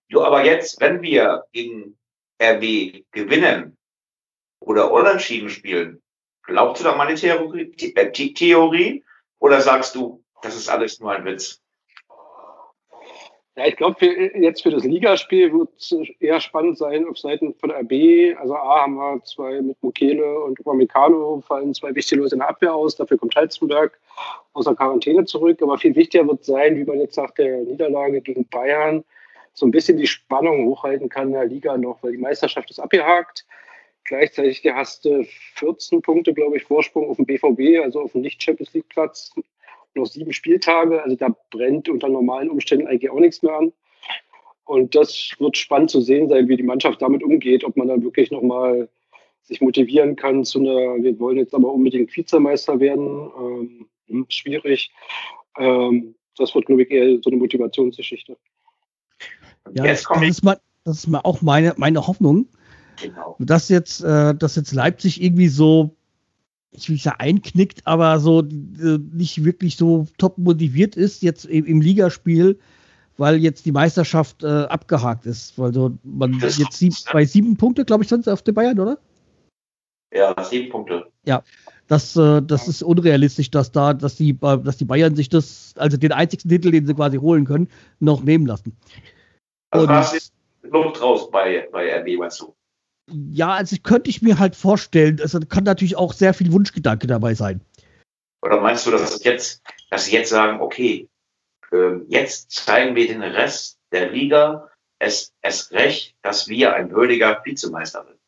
[0.07, 1.95] Jo, aber jetzt, wenn wir gegen
[2.41, 3.77] RB gewinnen
[4.59, 6.01] oder unentschieden spielen,
[6.43, 9.03] glaubst du da meine Theorie, äh, Theorie
[9.39, 11.63] oder sagst du, das ist alles nur ein Witz?
[13.55, 17.69] Ja, ich glaube, jetzt für das Ligaspiel wird es eher spannend sein auf Seiten von
[17.69, 18.35] RB.
[18.39, 22.49] Also A haben wir zwei mit Mukele und Upamecano fallen zwei wichtige Leute in der
[22.49, 22.95] Abwehr aus.
[22.95, 23.99] Dafür kommt Halzenberg
[24.53, 25.61] aus der Quarantäne zurück.
[25.61, 29.03] Aber viel wichtiger wird sein, wie man jetzt nach der Niederlage gegen Bayern
[29.53, 32.79] so ein bisschen die Spannung hochhalten kann in der Liga noch, weil die Meisterschaft ist
[32.79, 33.45] abgehakt.
[34.05, 35.23] Gleichzeitig hast du
[35.55, 39.33] 14 Punkte, glaube ich, Vorsprung auf dem BVB, also auf dem Nicht-Champions League-Platz.
[39.95, 43.71] Noch sieben Spieltage, also da brennt unter normalen Umständen eigentlich auch nichts mehr an.
[44.65, 48.03] Und das wird spannend zu sehen sein, wie die Mannschaft damit umgeht, ob man dann
[48.03, 48.89] wirklich nochmal
[49.43, 53.31] sich motivieren kann zu einer, wir wollen jetzt aber unbedingt Vizemeister werden.
[53.37, 54.91] Ähm, hm, schwierig.
[55.57, 58.37] Ähm, das wird, glaube ich, eher so eine Motivationsgeschichte.
[59.71, 62.47] Ja, jetzt das, ist mal, das ist mal auch meine, meine Hoffnung,
[63.01, 63.35] genau.
[63.39, 65.95] dass, jetzt, äh, dass jetzt Leipzig irgendwie so,
[66.71, 71.45] ich will nicht sagen einknickt, aber so äh, nicht wirklich so top motiviert ist jetzt
[71.45, 72.59] im, im Ligaspiel,
[73.17, 75.59] weil jetzt die Meisterschaft äh, abgehakt ist.
[75.59, 78.97] Also man das jetzt sieb, bei sieben Punkte, glaube ich, sonst auf den Bayern, oder?
[80.13, 81.07] Ja, sieben Punkte.
[81.25, 81.43] Ja,
[81.87, 85.97] das, äh, das ist unrealistisch, dass da, dass die, dass die Bayern sich das, also
[85.97, 87.67] den einzigen Titel, den sie quasi holen können,
[87.99, 88.75] noch nehmen lassen.
[89.73, 90.31] Also war es
[90.61, 92.55] Luft raus bei, bei RB, du?
[93.07, 97.33] Ja, also könnte ich mir halt vorstellen, also kann natürlich auch sehr viel Wunschgedanke dabei
[97.33, 97.61] sein.
[98.41, 101.09] Oder meinst du, dass jetzt, dass sie jetzt sagen, okay,
[101.71, 107.41] äh, jetzt zeigen wir den Rest der Liga es, es recht, dass wir ein würdiger
[107.43, 108.19] Vizemeister sind?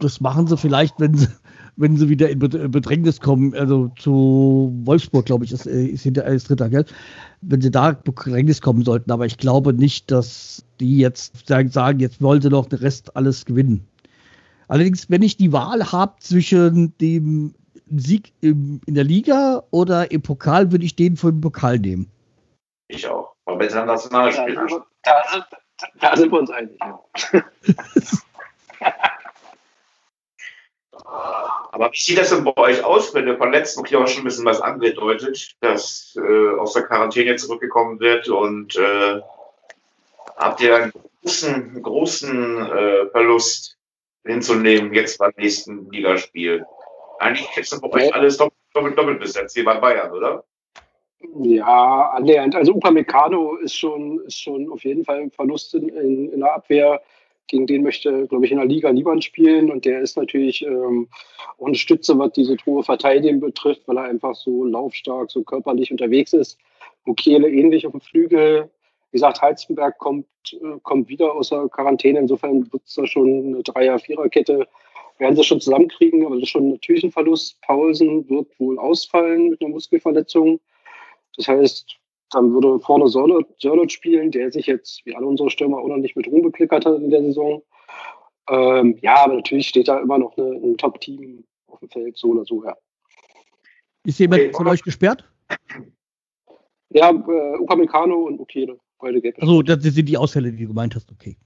[0.00, 1.28] Das machen sie vielleicht, wenn sie,
[1.76, 6.24] wenn sie wieder in Bedrängnis kommen, also zu Wolfsburg, glaube ich, ist, äh, ist hinter
[6.26, 6.84] ist dritter, gell?
[7.40, 9.10] Wenn sie da in Bedrängnis kommen sollten.
[9.10, 13.44] Aber ich glaube nicht, dass die jetzt sagen, jetzt wollen sie noch den Rest alles
[13.44, 13.86] gewinnen.
[14.68, 17.54] Allerdings, wenn ich die Wahl habe zwischen dem
[17.90, 22.08] Sieg im, in der Liga oder im Pokal, würde ich den vom Pokal nehmen.
[22.88, 23.34] Ich auch.
[23.44, 24.54] Aber wenn es ein Nationalspiel
[25.02, 25.46] da, da,
[26.00, 26.78] da, sind wir uns einig.
[31.04, 34.24] Aber wie sieht das denn bei euch aus, wenn der Verletzten, okay, auch schon ein
[34.24, 39.20] bisschen was angedeutet, dass äh, aus der Quarantäne zurückgekommen wird und äh,
[40.36, 43.76] habt ihr einen großen, großen äh, Verlust
[44.24, 46.64] hinzunehmen jetzt beim nächsten Ligaspiel?
[47.18, 50.44] Eigentlich ist das bei euch alles doppelt, doppelt, doppelt besetzt, hier bei Bayern, oder?
[51.40, 52.54] Ja, annähernd.
[52.54, 56.54] Also Upamecano ist schon, ist schon auf jeden Fall ein Verlust in, in, in der
[56.54, 57.02] Abwehr
[57.46, 59.70] gegen den möchte, glaube ich, in der Liga niemand spielen.
[59.70, 61.08] Und der ist natürlich ähm,
[61.58, 65.90] auch eine Stütze, was diese hohe Verteidigung betrifft, weil er einfach so laufstark, so körperlich
[65.90, 66.58] unterwegs ist.
[67.04, 68.70] Mukiele ähnlich auf dem Flügel.
[69.10, 72.18] Wie gesagt, Heizenberg kommt, äh, kommt wieder aus der Quarantäne.
[72.18, 74.66] Insofern wird es da schon eine Dreier-Vierer-Kette.
[75.18, 77.60] Werden sie schon zusammenkriegen, aber das ist schon natürlich ein Verlust.
[77.60, 80.60] Paulsen wird wohl ausfallen mit einer Muskelverletzung.
[81.36, 81.98] Das heißt,
[82.34, 86.16] dann würde vorne Sörlot spielen, der sich jetzt, wie alle unsere Stürmer, auch noch nicht
[86.16, 87.62] mit Ruhm beklickert hat in der Saison.
[88.48, 92.28] Ähm, ja, aber natürlich steht da immer noch eine, ein Top-Team auf dem Feld, so
[92.28, 92.76] oder so, ja.
[94.04, 94.52] Ist jemand okay.
[94.52, 95.24] von euch gesperrt?
[96.90, 99.36] Ja, äh, Upamecano und Ukede, beide gelb.
[99.40, 101.36] Also, das sind die Ausfälle, die du gemeint hast, okay.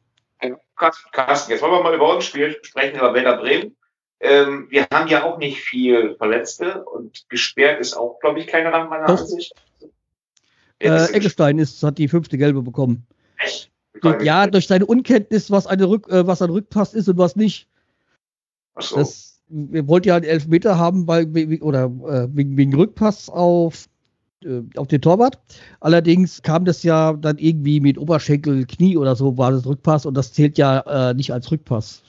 [0.43, 0.59] Ja.
[0.77, 3.77] Carsten, jetzt wollen wir mal über uns sprechen, über Werder Bremen.
[4.21, 8.71] Ähm, wir haben ja auch nicht viel Verletzte und gesperrt ist auch, glaube ich, keiner
[8.71, 9.21] nach meiner Doch.
[9.21, 9.53] Ansicht.
[10.81, 13.07] Äh, Eggestein ist, hat die fünfte Gelbe bekommen.
[13.39, 13.71] Echt?
[14.23, 17.69] Ja, durch seine Unkenntnis, was, eine Rück, äh, was ein Rückpass ist und was nicht.
[18.75, 18.97] Ach so.
[18.97, 21.27] Das, wir wollten ja einen Elfmeter haben, weil,
[21.63, 23.89] oder äh, wegen, wegen Rückpass auf,
[24.45, 25.39] äh, auf den Torwart.
[25.81, 30.15] Allerdings kam das ja dann irgendwie mit Oberschenkel, Knie oder so, war das Rückpass und
[30.15, 32.03] das zählt ja äh, nicht als Rückpass.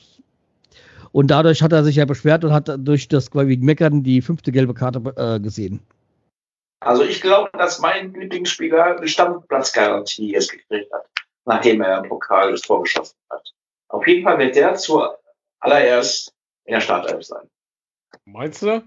[1.11, 4.75] Und dadurch hat er sich ja beschwert und hat durch das Meckern die fünfte gelbe
[4.75, 5.79] Karte äh, gesehen.
[6.81, 11.05] Also ich glaube, dass mein Lieblingsspieler eine Stammplatzgarantie jetzt gekriegt hat,
[11.45, 13.53] nachdem er im Pokal das Tor geschossen hat.
[13.89, 16.33] Auf jeden Fall wird der zuallererst
[16.65, 17.49] in der Startelf sein.
[18.25, 18.83] Meinst du?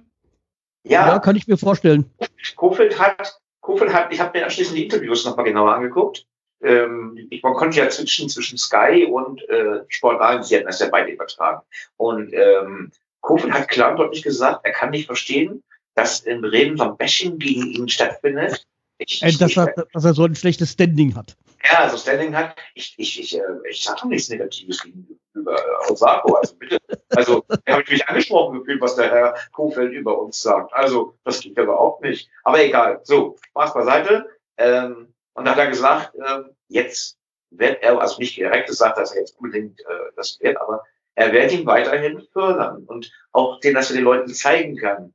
[0.84, 2.10] Ja, ja kann ich mir vorstellen.
[2.56, 6.26] Kofeld hat, Kofeld hat, ich habe mir anschließend die Interviews nochmal genauer angeguckt.
[6.62, 10.80] Ähm, ich, man konnte ja zwischen, zwischen Sky und äh, Sport 1, sie hatten das
[10.80, 11.62] ja beide übertragen.
[11.96, 15.62] Und ähm, Kofeld hat klar und deutlich gesagt, er kann nicht verstehen,
[15.94, 18.66] dass in Bremen so ein Bashing gegen ihn stattfindet.
[18.98, 21.36] Ich, äh, dass, er, dass er so ein schlechtes Standing hat.
[21.64, 22.56] Ja, so Standing hat.
[22.74, 26.34] Ich, ich, ich, äh, ich sage doch nichts Negatives gegenüber äh, Osako.
[26.34, 26.78] Also bitte.
[27.10, 30.72] Also, er hat mich angesprochen gefühlt, was der Herr Kofeld über uns sagt.
[30.72, 32.28] Also, das geht aber auch nicht.
[32.44, 33.00] Aber egal.
[33.04, 34.26] So, Spaß beiseite.
[34.56, 37.18] Ähm, und dann hat er gesagt, äh, jetzt
[37.50, 40.82] wird er, also nicht direkt gesagt, dass er jetzt unbedingt äh, das wird, aber
[41.14, 45.12] er wird ihn weiterhin fördern und auch den, dass er den Leuten zeigen kann,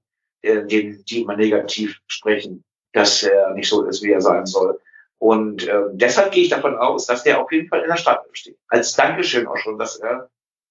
[0.48, 4.80] äh, den, die immer negativ sprechen, dass er nicht so ist, wie er sein soll.
[5.20, 8.24] Und äh, deshalb gehe ich davon aus, dass der auf jeden Fall in der Stadt
[8.34, 8.58] steht.
[8.68, 10.30] Als Dankeschön auch schon, dass er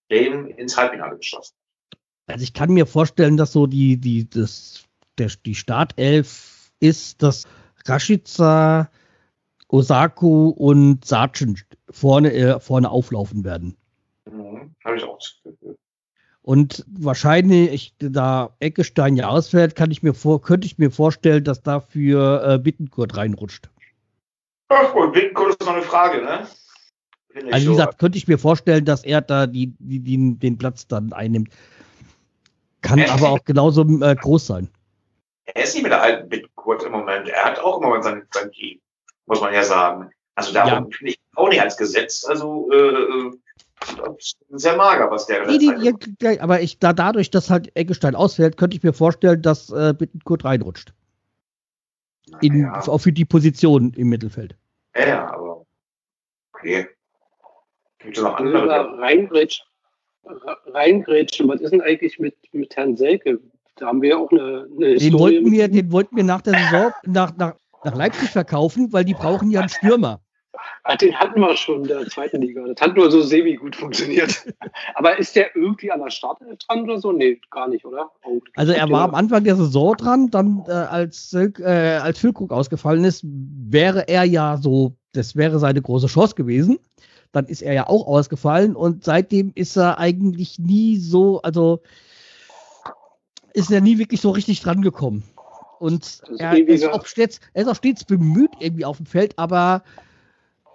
[0.09, 1.99] Bremen ins Halbfinale geschossen hat.
[2.29, 4.85] Also ich kann mir vorstellen, dass so die, die, das,
[5.19, 7.47] der, die Startelf ist, dass
[7.87, 8.91] Rashica,
[9.69, 13.77] Osako und Sargent vorne, äh, vorne auflaufen werden.
[14.31, 15.77] Mhm, Habe ich auch das Gefühl.
[16.47, 21.61] Und wahrscheinlich, da Eckestein ja ausfällt, kann ich mir vor, könnte ich mir vorstellen, dass
[21.61, 23.69] dafür äh, Bittenkurt reinrutscht.
[24.69, 26.47] Ach gut, Bittenkurt ist noch eine Frage, ne?
[27.51, 30.87] Also wie gesagt, könnte ich mir vorstellen, dass er da die, die, die den Platz
[30.87, 31.49] dann einnimmt.
[32.81, 34.69] Kann er aber auch genauso äh, groß sein.
[35.47, 37.29] Er ist nicht mit der alten Bittenkurt im Moment.
[37.29, 38.79] Er hat auch im Moment sein, sein Team,
[39.27, 40.13] muss man ja sagen.
[40.37, 40.97] Also darum ja.
[40.97, 42.25] finde ich auch nicht als Gesetz.
[42.25, 43.33] Also äh, äh
[44.51, 45.47] sehr mager, was der.
[45.47, 49.43] Nee, die, die, aber ich, da dadurch, dass halt Eggestein ausfällt, könnte ich mir vorstellen,
[49.43, 50.93] dass äh, Bittenkurt reinrutscht.
[52.41, 52.81] In, ja.
[52.81, 54.57] Auch für die Position im Mittelfeld.
[54.97, 55.65] Ja, ja, aber
[56.53, 56.89] okay.
[57.99, 58.99] Gibt es noch andere?
[58.99, 59.65] Reingrätschen.
[60.67, 61.49] Reingrätschen.
[61.49, 63.41] Was ist denn eigentlich mit, mit Herrn Selke?
[63.77, 66.55] Da haben wir ja auch eine, eine den wollten wir, Den wollten wir nach der
[66.55, 70.21] Saison nach, nach, nach Leipzig verkaufen, weil die brauchen ja einen Stürmer.
[71.01, 72.65] Den hatten wir schon in der zweiten Liga.
[72.67, 74.47] Das hat nur so semi gut funktioniert.
[74.95, 77.13] Aber ist der irgendwie an der Startelf dran oder so?
[77.13, 78.11] Nee, gar nicht, oder?
[78.25, 82.53] Oh, also er war am Anfang der Saison dran, dann äh, als, äh, als Füllkrug
[82.53, 86.79] ausgefallen ist, wäre er ja so, das wäre seine große Chance gewesen.
[87.33, 91.83] Dann ist er ja auch ausgefallen und seitdem ist er eigentlich nie so, also
[93.53, 95.25] ist er nie wirklich so richtig dran gekommen.
[95.79, 99.83] Und er, er, ist stets, er ist auch stets bemüht irgendwie auf dem Feld, aber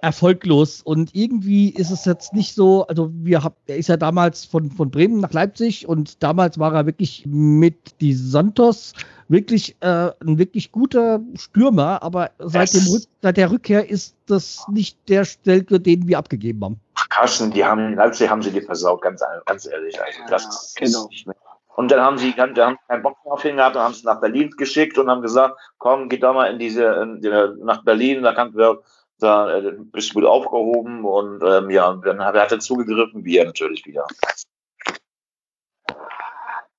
[0.02, 0.82] erfolglos.
[0.82, 4.72] Und irgendwie ist es jetzt nicht so, also wir hab, er ist ja damals von,
[4.72, 8.94] von Bremen nach Leipzig und damals war er wirklich mit die Santos
[9.28, 14.66] wirklich äh, ein wirklich guter Stürmer, aber seit, dem Rück, seit der Rückkehr ist das
[14.68, 16.80] nicht der Stelke, den wir abgegeben haben.
[17.10, 20.00] Carsten, die haben in Leipzig haben sie die versaut, ganz, ganz ehrlich.
[20.02, 21.10] Also das ja, genau.
[21.76, 24.06] Und dann haben sie, dann haben keinen Bock mehr auf ihn gehabt, dann haben sie
[24.06, 28.24] nach Berlin geschickt und haben gesagt, komm, geh da mal in diese, in, nach Berlin,
[28.24, 28.82] da kannst du
[29.22, 33.38] da äh, bist du gut aufgehoben und ähm, ja, dann hat, hat er zugegriffen, wie
[33.38, 34.06] er natürlich wieder.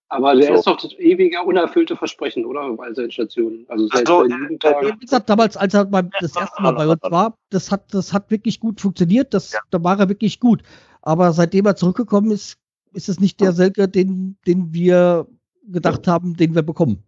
[0.09, 0.55] Aber der so.
[0.55, 2.71] ist doch das ewige, unerfüllte Versprechen, oder?
[2.75, 3.65] Bei seinen Stationen.
[3.69, 7.01] Also seit also, äh, wie gesagt, damals, als er beim, das erste Mal bei uns
[7.03, 9.61] war, das hat, das hat wirklich gut funktioniert, das, ja.
[9.71, 10.63] da war er wirklich gut.
[11.01, 12.59] Aber seitdem er zurückgekommen ist,
[12.93, 15.27] ist es nicht der Selke, den, den wir
[15.67, 17.05] gedacht haben, den wir bekommen.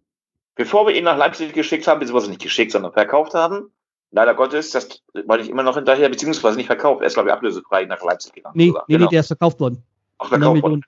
[0.55, 3.69] Bevor wir ihn nach Leipzig geschickt haben, beziehungsweise nicht geschickt, sondern verkauft haben,
[4.15, 7.01] leider Gottes, das war ich immer noch hinterher, beziehungsweise nicht verkauft.
[7.01, 8.55] Er ist, glaube ich, ablösefrei nach Leipzig gegangen.
[8.57, 9.05] Nee, nee, genau.
[9.05, 9.83] nee, der ist verkauft worden.
[10.17, 10.85] Auch verkauft worden.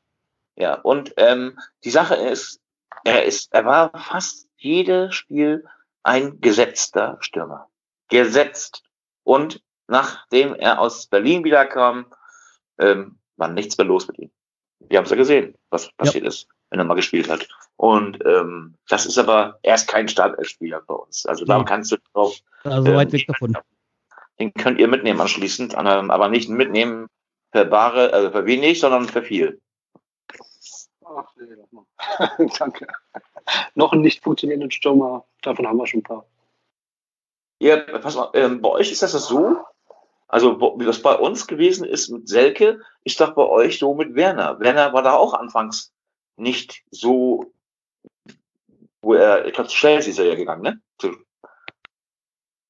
[0.55, 2.61] Ja, und ähm, die Sache ist,
[3.03, 5.65] er ist, er war fast jedes Spiel
[6.03, 7.67] ein gesetzter Stürmer.
[8.07, 8.81] Gesetzt.
[9.23, 12.05] Und nachdem er aus Berlin wiederkam,
[12.79, 14.31] ähm, war nichts mehr los mit ihm.
[14.79, 16.29] Wir haben es ja gesehen, was passiert ja.
[16.29, 17.47] ist, wenn er mal gespielt hat.
[17.75, 21.25] Und ähm, das ist aber, er ist kein Startelfspieler bei uns.
[21.25, 22.37] Also da kannst du drauf.
[22.63, 23.57] Also weit weg davon.
[24.39, 27.07] Den könnt ihr mitnehmen anschließend, aber nicht mitnehmen
[27.51, 29.61] für bare, also für wenig, sondern für viel.
[31.05, 31.85] Ach nee, nochmal.
[32.59, 32.87] Danke.
[33.75, 36.25] Noch einen nicht funktionierenden Stürmer, davon haben wir schon ein paar.
[37.59, 39.65] Ja, pass mal, ähm, bei euch ist das so,
[40.27, 44.15] also wie das bei uns gewesen ist mit Selke, ist doch bei euch so mit
[44.15, 44.59] Werner.
[44.59, 45.93] Werner war da auch anfangs
[46.37, 47.51] nicht so,
[49.01, 50.81] wo er, ich glaube, zu Chelsea ist er ja gegangen, ne?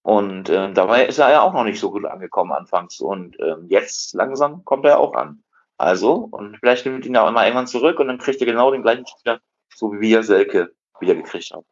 [0.07, 3.01] Und äh, dabei ist er ja auch noch nicht so gut angekommen anfangs.
[3.01, 5.43] Und ähm, jetzt langsam kommt er auch an.
[5.77, 8.83] Also, und vielleicht nimmt ihn auch immer irgendwann zurück und dann kriegt ihr genau den
[8.83, 9.41] gleichen Spieler,
[9.75, 11.65] so wie wir Selke wieder gekriegt haben.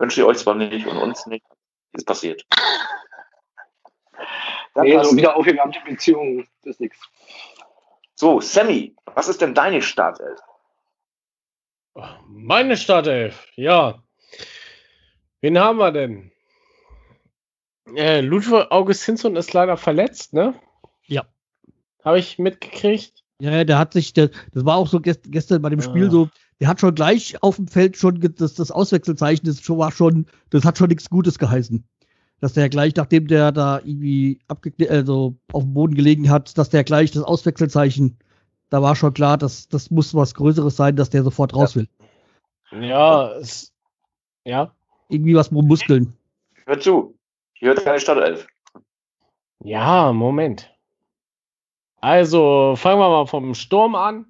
[0.00, 1.46] Wünsche ich euch zwar nicht und uns nicht,
[1.92, 2.44] ist passiert.
[4.74, 6.98] Nee, so wieder aufgewärmte Beziehungen, das ist nichts.
[8.16, 10.40] So, Sammy, was ist denn deine Startelf?
[12.28, 14.02] Meine Startelf, ja.
[15.40, 16.30] Wen haben wir denn?
[17.94, 20.54] Äh, Ludwig Augustinsson ist leider verletzt, ne?
[21.06, 21.26] Ja.
[22.04, 23.24] Habe ich mitgekriegt.
[23.40, 26.10] Ja, der hat sich, der, das war auch so gest, gestern bei dem Spiel ah.
[26.10, 26.28] so,
[26.60, 30.26] der hat schon gleich auf dem Feld schon das, das Auswechselzeichen, das schon, war schon,
[30.50, 31.84] das hat schon nichts Gutes geheißen.
[32.40, 36.70] Dass der gleich, nachdem der da irgendwie abge also auf dem Boden gelegen hat, dass
[36.70, 38.18] der gleich das Auswechselzeichen,
[38.70, 41.88] da war schon klar, dass das muss was Größeres sein, dass der sofort raus will.
[42.70, 43.74] Ja, es,
[44.44, 44.74] ja.
[45.08, 46.16] Irgendwie was mit Muskeln.
[46.66, 47.18] Hör zu,
[47.54, 48.46] hier hört keine Startelf.
[49.60, 50.72] Ja, Moment.
[52.00, 54.26] Also fangen wir mal vom Sturm an.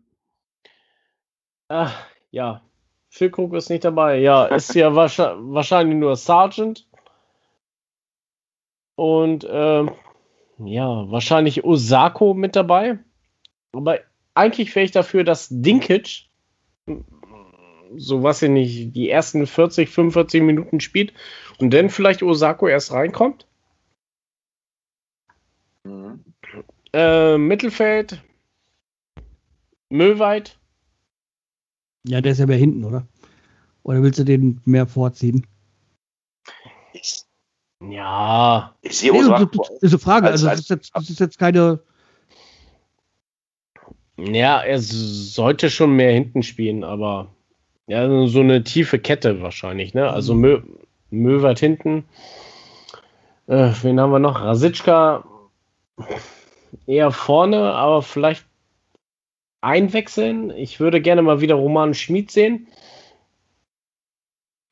[1.68, 2.62] Ach, ja,
[3.10, 4.18] Füllkrug ist nicht dabei.
[4.18, 6.88] Ja, ist ja wahrscheinlich nur Sergeant.
[8.94, 9.86] Und äh,
[10.64, 12.98] ja, wahrscheinlich Osako mit dabei.
[13.72, 13.98] Aber
[14.38, 16.28] eigentlich wäre ich dafür, dass Dinkic,
[17.96, 21.12] so was ich nicht, die ersten 40, 45 Minuten spielt
[21.58, 23.46] und dann vielleicht Osako erst reinkommt.
[25.84, 26.24] Mhm.
[26.92, 28.22] Äh, Mittelfeld.
[29.90, 30.58] Möweit.
[32.06, 33.06] Ja, der ist ja mehr hinten, oder?
[33.82, 35.46] Oder willst du den mehr vorziehen?
[36.92, 37.22] Ich,
[37.80, 38.74] ja.
[38.82, 39.48] Ich sehe nee, das
[39.80, 40.28] ist eine Frage.
[40.28, 41.82] Also, das ist, jetzt, das ist jetzt keine.
[44.18, 47.28] Ja, er sollte schon mehr hinten spielen, aber
[47.86, 50.10] ja, so eine tiefe Kette wahrscheinlich, ne?
[50.10, 50.40] Also mhm.
[50.40, 50.62] Mö,
[51.10, 52.04] Möwert hinten.
[53.46, 54.42] Äh, wen haben wir noch?
[54.42, 55.24] Rasitschka
[56.86, 58.46] eher vorne, aber vielleicht
[59.60, 60.50] einwechseln.
[60.50, 62.68] Ich würde gerne mal wieder Roman Schmid sehen.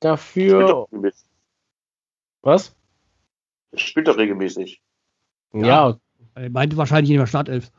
[0.01, 0.87] Dafür.
[2.43, 2.77] Was?
[3.75, 4.83] Spielt doch regelmäßig.
[5.53, 5.67] Ja.
[5.67, 6.01] ja.
[6.35, 7.71] Er meinte wahrscheinlich in der Startelf.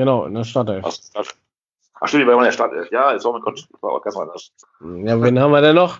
[0.00, 0.82] Genau, in der Startelf.
[0.82, 2.90] Ach, stimmt, die war in der Startelf.
[2.90, 4.50] Ja, jetzt war mein Gott, war auch ganz anders.
[4.80, 5.98] Ja, wen haben wir denn noch?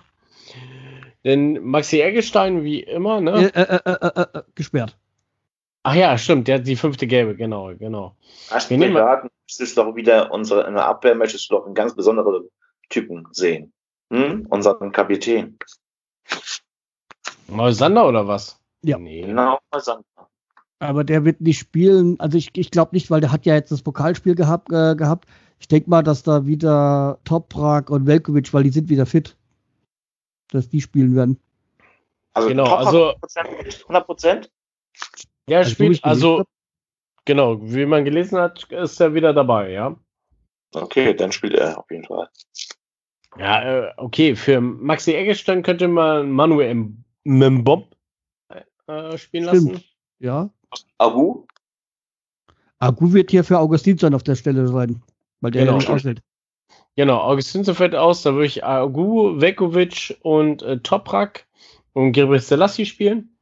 [1.23, 3.53] Den Maxi Eggestein, wie immer, ne?
[3.53, 4.97] Äh, äh, äh, äh gesperrt.
[5.83, 8.15] Ach ja, stimmt, der hat die fünfte gelbe, genau, genau.
[8.49, 11.95] Hast du geraten, müsstest doch wieder unsere, in der Abwehr möchtest du doch einen ganz
[11.95, 12.49] besonderen
[12.89, 13.71] Typen sehen.
[14.09, 14.47] Hm?
[14.49, 15.59] Unseren Kapitän.
[17.45, 18.59] Moisander oder was?
[18.81, 18.97] Ja.
[18.97, 19.21] Nee.
[19.21, 20.05] Genau, Moisander.
[20.81, 23.71] Aber der wird nicht spielen, also ich, ich glaube nicht, weil der hat ja jetzt
[23.71, 24.71] das Pokalspiel gehabt.
[24.71, 25.27] Äh, gehabt.
[25.59, 29.37] Ich denke mal, dass da wieder Toprak und Velkovic, weil die sind wieder fit.
[30.49, 31.39] dass die spielen werden.
[32.33, 33.13] Also Genau, Top also-
[33.85, 34.51] 100 Prozent?
[35.47, 36.47] Ja, er Also, spielt, also, hab.
[37.23, 39.95] genau, wie man gelesen hat, ist er wieder dabei, ja.
[40.73, 42.27] Okay, dann spielt er auf jeden Fall.
[43.37, 46.91] Ja, äh, okay, für Maxi Eggestein könnte man Manuel
[47.23, 47.95] Mbomb
[48.87, 49.71] äh, spielen Stimmt.
[49.73, 49.83] lassen.
[50.19, 50.49] Ja.
[50.97, 51.45] Agu?
[52.79, 55.01] Agu wird hier für Augustinsson auf der Stelle sein,
[55.41, 55.73] weil der Genau.
[55.73, 56.21] ja nicht ausfällt.
[56.95, 61.45] Genau, Augustinsen fällt aus, da würde ich Agu, Vekovic und äh, Toprak
[61.93, 63.37] und Gebre Selassie spielen.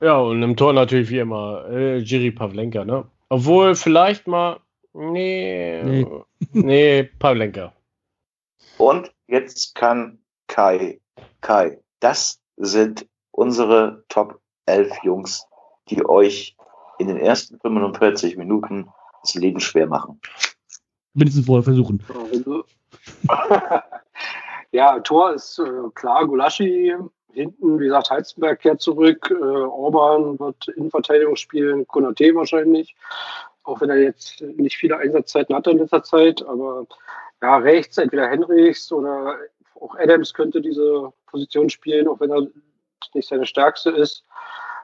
[0.00, 3.10] Ja, und im Tor natürlich wie immer äh, Jiri Pavlenka, ne?
[3.30, 4.60] Obwohl vielleicht mal.
[4.92, 5.82] Nee.
[5.82, 6.06] Nee.
[6.52, 7.72] Nee, Pavlenka.
[8.78, 11.00] Und jetzt kann Kai.
[11.40, 13.06] Kai, das sind
[13.38, 15.46] unsere Top 11 Jungs,
[15.88, 16.56] die euch
[16.98, 18.88] in den ersten 45 Minuten
[19.22, 20.20] das Leben schwer machen.
[21.14, 22.02] Mindestens vorher versuchen.
[24.72, 26.94] ja, Tor ist äh, klar, Gulaschi.
[27.32, 29.30] Hinten, wie gesagt, Heizenberg kehrt zurück.
[29.30, 32.96] Äh, Orban wird Innenverteidigung spielen, Konate wahrscheinlich.
[33.62, 36.44] Auch wenn er jetzt nicht viele Einsatzzeiten hatte in letzter Zeit.
[36.44, 36.86] Aber
[37.40, 39.36] ja, rechts entweder Henrichs oder
[39.80, 42.48] auch Adams könnte diese Position spielen, auch wenn er
[43.14, 44.24] nicht seine stärkste ist.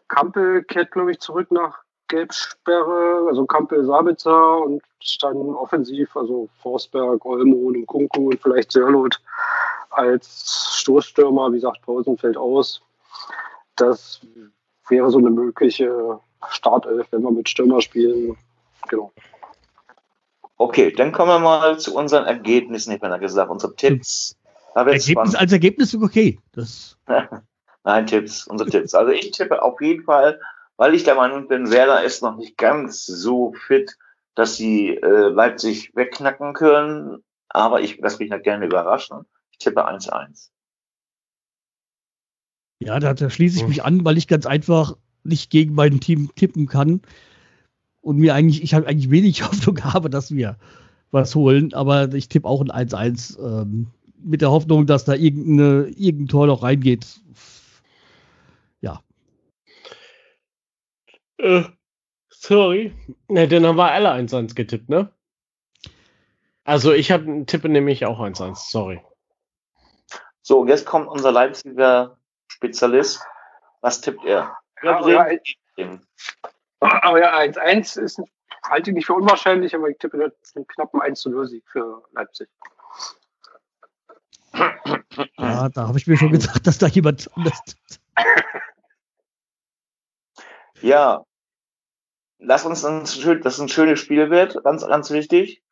[0.09, 4.83] Kampel kehrt, glaube ich, zurück nach Gelbsperre, also Kampel Sabitzer und
[5.21, 9.21] dann offensiv, also Forsberg, Olmo und Kunku und vielleicht Sörlot
[9.91, 12.83] als Stoßstürmer, wie gesagt, Pausen fällt aus.
[13.77, 14.21] Das
[14.89, 18.37] wäre so eine mögliche Startelf, wenn wir mit Stürmer spielen.
[18.89, 19.13] Genau.
[20.57, 24.37] Okay, dann kommen wir mal zu unseren Ergebnissen, ich habe gesagt, unsere Tipps.
[24.75, 25.37] Ergebnis spannend.
[25.37, 26.39] als Ergebnis ist okay.
[26.53, 26.97] Das,
[27.85, 28.95] Nein, Tipps, unsere Tipps.
[28.95, 30.41] Also ich tippe auf jeden Fall,
[30.77, 33.97] weil ich der Meinung bin, Werder ist noch nicht ganz so fit,
[34.35, 37.23] dass sie äh, Leipzig wegknacken können.
[37.49, 39.27] Aber ich lasse mich da gerne überraschen.
[39.53, 40.51] Ich tippe 1-1.
[42.81, 43.69] ja, da, da schließe ich Hm.
[43.69, 47.01] mich an, weil ich ganz einfach nicht gegen mein Team tippen kann.
[48.01, 50.57] Und mir eigentlich, ich habe eigentlich wenig Hoffnung habe, dass wir
[51.11, 51.73] was holen.
[51.75, 53.89] Aber ich tippe auch ein 1-1 ähm,
[54.23, 57.07] mit der Hoffnung, dass da irgendeine, irgendein Tor noch reingeht.
[61.39, 61.65] Äh,
[62.29, 62.95] sorry.
[63.29, 65.13] Ne, dann haben wir alle 1-1 getippt, ne?
[66.65, 69.01] Also ich habe tippe nämlich auch 1-1, sorry.
[70.43, 72.17] So, und jetzt kommt unser Leipziger
[72.49, 73.23] Spezialist.
[73.81, 74.57] Was tippt er?
[74.83, 74.99] Ja.
[76.81, 78.21] Aber ja, 1-1 ist
[78.69, 82.49] halte ich nicht für unwahrscheinlich, aber ich tippe einen knappen 1-0-Sieg für Leipzig.
[85.39, 88.01] ja da habe ich mir schon gedacht, dass da jemand anders tippt.
[90.81, 91.25] Ja,
[92.39, 95.63] lass uns dass es ein schönes Spiel wird, ganz, ganz wichtig.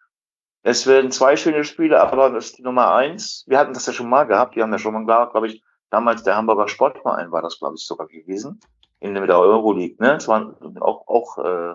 [0.62, 3.44] Es werden zwei schöne Spiele, aber das ist die Nummer eins.
[3.48, 6.22] Wir hatten das ja schon mal gehabt, wir haben ja schon mal, glaube ich, damals
[6.22, 8.60] der Hamburger Sportverein war das, glaube ich, sogar gewesen.
[9.00, 10.14] In der Euroleague, ne?
[10.14, 11.74] Es waren auch, auch äh,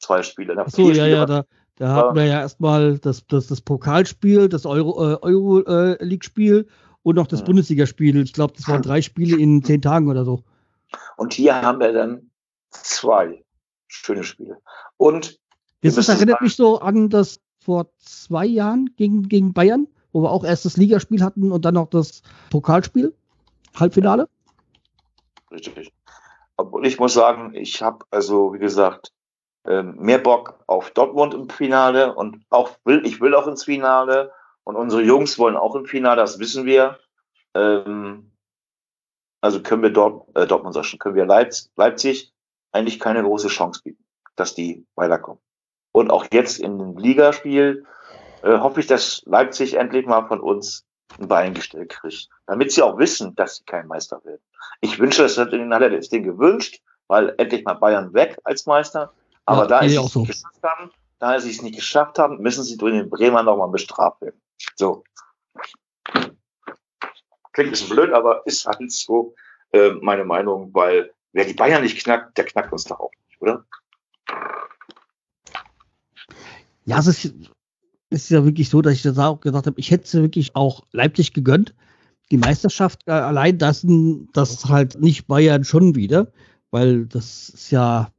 [0.00, 0.56] zwei Spiele.
[0.58, 1.44] Ach so, ja, ja, da,
[1.76, 6.64] da hatten wir ja erstmal das, das, das Pokalspiel, das Euro, äh, Euro äh,
[7.04, 7.46] und noch das Ja.
[7.46, 8.20] Bundesligaspiel.
[8.22, 10.42] Ich glaube, das waren drei Spiele in zehn Tagen oder so.
[11.16, 12.30] Und hier haben wir dann
[12.82, 13.44] zwei
[13.88, 14.60] schöne Spiele.
[14.96, 15.38] Und
[15.80, 20.22] wir Das, erinnert sagen- mich so an das vor zwei Jahren gegen, gegen Bayern, wo
[20.22, 23.14] wir auch erst das Ligaspiel hatten und dann noch das Pokalspiel,
[23.74, 24.28] Halbfinale.
[25.50, 25.92] Richtig.
[26.56, 29.12] Obwohl ich muss sagen, ich habe also, wie gesagt,
[29.66, 34.30] ähm, mehr Bock auf Dortmund im Finale und auch will, ich will auch ins Finale
[34.64, 36.98] und unsere Jungs wollen auch im Finale, das wissen wir.
[37.54, 38.30] Ähm,
[39.40, 42.33] also können wir dort, äh, Dortmund sag ich schon, können wir Leipzig, Leipzig
[42.74, 44.04] eigentlich keine große Chance bieten,
[44.36, 45.40] dass die weiterkommen.
[45.92, 47.86] Und auch jetzt in dem Ligaspiel
[48.42, 50.84] äh, hoffe ich, dass Leipzig endlich mal von uns
[51.18, 54.42] ein Bein gestellt kriegt, damit sie auch wissen, dass sie kein Meister werden.
[54.80, 58.66] Ich wünsche, das hat ihnen alle das Ding gewünscht, weil endlich mal Bayern weg als
[58.66, 59.12] Meister.
[59.46, 60.20] Aber Ja, da sie es so.
[60.20, 63.68] nicht geschafft haben, da sie es nicht geschafft haben, müssen sie durch den Bremer nochmal
[63.68, 64.40] bestraft werden.
[64.74, 65.04] So.
[67.52, 69.34] Klingt ein bisschen blöd, aber ist halt so
[69.72, 73.42] äh, meine Meinung, weil wer die Bayern nicht knackt, der knackt uns doch auch nicht,
[73.42, 73.64] oder?
[76.86, 77.34] Ja, es ist,
[78.10, 80.84] ist ja wirklich so, dass ich das auch gesagt habe, ich hätte es wirklich auch
[80.92, 81.74] Leipzig gegönnt.
[82.30, 83.84] Die Meisterschaft äh, allein das,
[84.32, 86.32] das halt nicht Bayern schon wieder,
[86.70, 88.10] weil das ist ja,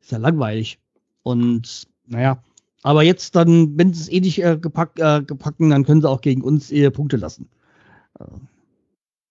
[0.00, 0.78] ist ja langweilig.
[1.22, 2.42] Und naja,
[2.82, 6.08] aber jetzt dann, wenn sie es eh nicht äh, gepackt, äh, gepacken, dann können sie
[6.08, 7.48] auch gegen uns eher Punkte lassen.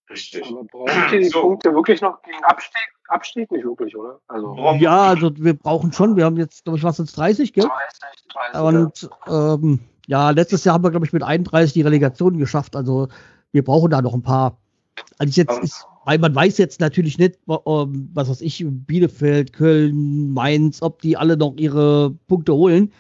[0.10, 0.46] Richtig.
[0.50, 1.42] Aber braucht ihr die So.
[1.42, 2.82] Punkte wirklich noch gegen Abstieg?
[3.08, 4.20] Abstieg nicht wirklich, oder?
[4.28, 4.56] Also?
[4.80, 7.66] Ja, also wir brauchen schon, wir haben jetzt, glaube ich, was jetzt 30, gell?
[7.66, 8.54] 30, 30.
[8.54, 8.62] ja.
[8.62, 12.76] Und ähm, Ja, letztes Jahr haben wir, glaube ich, mit 31 die Relegation geschafft.
[12.76, 13.08] Also
[13.52, 14.58] wir brauchen da noch ein paar.
[15.18, 20.34] Also jetzt ist, weil man weiß jetzt natürlich nicht, ähm, was weiß ich, Bielefeld, Köln,
[20.34, 22.92] Mainz, ob die alle noch ihre Punkte holen.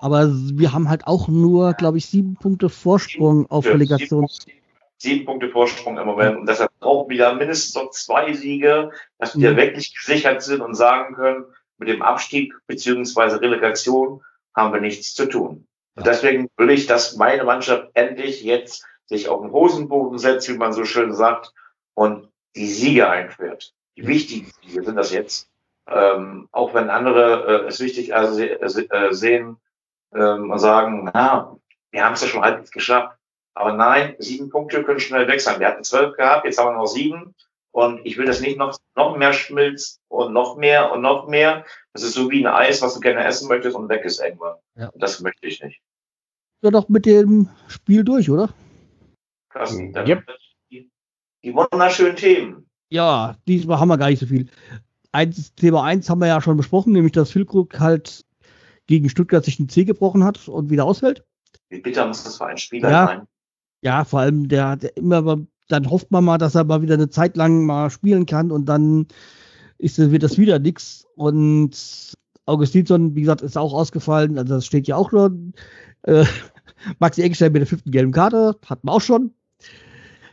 [0.00, 4.26] Aber wir haben halt auch nur, glaube ich, sieben Punkte Vorsprung auf Ja, Relegation.
[4.28, 4.57] Sieben,
[4.98, 6.36] sieben Punkte Vorsprung im Moment.
[6.38, 9.56] Und deshalb brauchen wir mindestens noch zwei Siege, dass wir Mhm.
[9.56, 11.44] wirklich gesichert sind und sagen können,
[11.78, 14.22] mit dem Abstieg beziehungsweise Relegation
[14.56, 15.66] haben wir nichts zu tun.
[15.94, 16.12] Und Ja.
[16.12, 20.72] deswegen will ich, dass meine Mannschaft endlich jetzt sich auf den Hosenboden setzt, wie man
[20.72, 21.52] so schön sagt,
[21.94, 23.72] und die Siege einführt.
[23.96, 25.48] Die wichtigen Siege sind das jetzt.
[25.88, 29.56] Ähm, auch wenn andere äh, es wichtig se- äh, sehen
[30.14, 31.56] ähm, und sagen, na,
[31.92, 33.16] wir haben es ja schon halbwegs geschafft.
[33.54, 35.58] Aber nein, sieben Punkte können schnell weg sein.
[35.60, 37.34] Wir hatten zwölf gehabt, jetzt haben wir noch sieben.
[37.72, 41.64] Und ich will das nicht noch, noch mehr schmilzt und noch mehr und noch mehr.
[41.92, 44.56] Das ist so wie ein Eis, was du gerne essen möchtest und weg ist irgendwann.
[44.76, 44.88] Ja.
[44.88, 45.80] Und das möchte ich nicht.
[46.62, 48.48] Ja, doch mit dem Spiel durch, oder?
[49.50, 50.24] Carsten, dann Yep.
[50.70, 50.90] die,
[51.44, 52.68] die wunderschönen Themen.
[52.90, 54.48] Ja, diesmal haben wir gar nicht so viel.
[55.12, 58.24] Eins, Thema 1 haben wir ja schon besprochen, nämlich dass Füllkrug halt
[58.86, 61.24] gegen Stuttgart sich den Zeh gebrochen hat und wieder ausfällt.
[61.68, 63.06] Wie bitter muss das für einen Spieler Ja.
[63.06, 63.28] sein?
[63.82, 67.08] Ja, vor allem der, der immer, dann hofft man mal, dass er mal wieder eine
[67.10, 69.06] Zeit lang mal spielen kann und dann
[69.78, 71.06] ist, wird das wieder nix.
[71.14, 72.12] Und
[72.46, 74.38] Augustinsson, wie gesagt, ist auch ausgefallen.
[74.38, 75.52] Also das steht ja auch schon.
[76.02, 76.24] Äh,
[76.98, 79.32] Maxi Eggestein mit der fünften gelben Karte, hatten wir auch schon.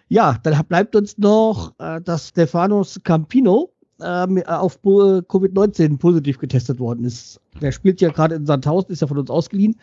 [0.07, 3.71] Ja, dann bleibt uns noch, äh, dass Stefanos Campino
[4.01, 7.39] ähm, auf Po- Covid-19 positiv getestet worden ist.
[7.61, 9.75] Der spielt ja gerade in Sandhausen, ist ja von uns ausgeliehen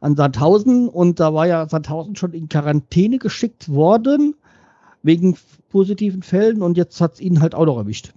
[0.00, 4.34] an Sandhausen und da war ja Sandhausen schon in Quarantäne geschickt worden
[5.02, 5.36] wegen
[5.70, 8.12] positiven Fällen und jetzt hat es ihn halt auch noch erwischt.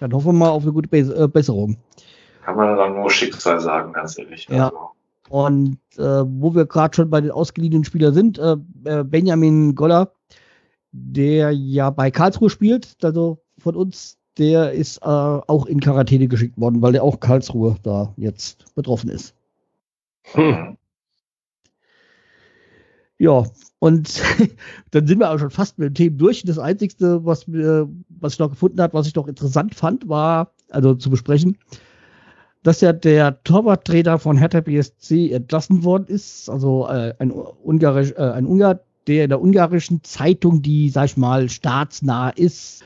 [0.00, 1.76] Dann hoffen wir mal auf eine gute Bes äh, Besserung.
[2.44, 4.46] Kann man dann nur Schicksal sagen, ganz ehrlich.
[4.50, 4.66] Ja.
[4.66, 4.90] Also,
[5.30, 10.12] Und äh, wo wir gerade schon bei den ausgeliehenen Spielern sind, äh, äh, Benjamin Goller,
[10.92, 16.58] der ja bei Karlsruhe spielt, also von uns, der ist äh, auch in Quarantäne geschickt
[16.58, 19.34] worden, weil der auch Karlsruhe da jetzt betroffen ist.
[20.34, 20.76] Mhm.
[23.18, 23.44] Ja,
[23.78, 24.22] und
[24.90, 26.42] dann sind wir auch schon fast mit den Themen durch.
[26.44, 30.94] Das Einzige, was, was ich noch gefunden habe, was ich noch interessant fand, war, also
[30.94, 31.58] zu besprechen,
[32.62, 36.48] dass ja der Torwarttrainer von Hertha BSC entlassen worden ist.
[36.48, 41.16] Also äh, ein, Ungarisch, äh, ein Ungar, der in der ungarischen Zeitung, die, sag ich
[41.16, 42.82] mal, staatsnah ist,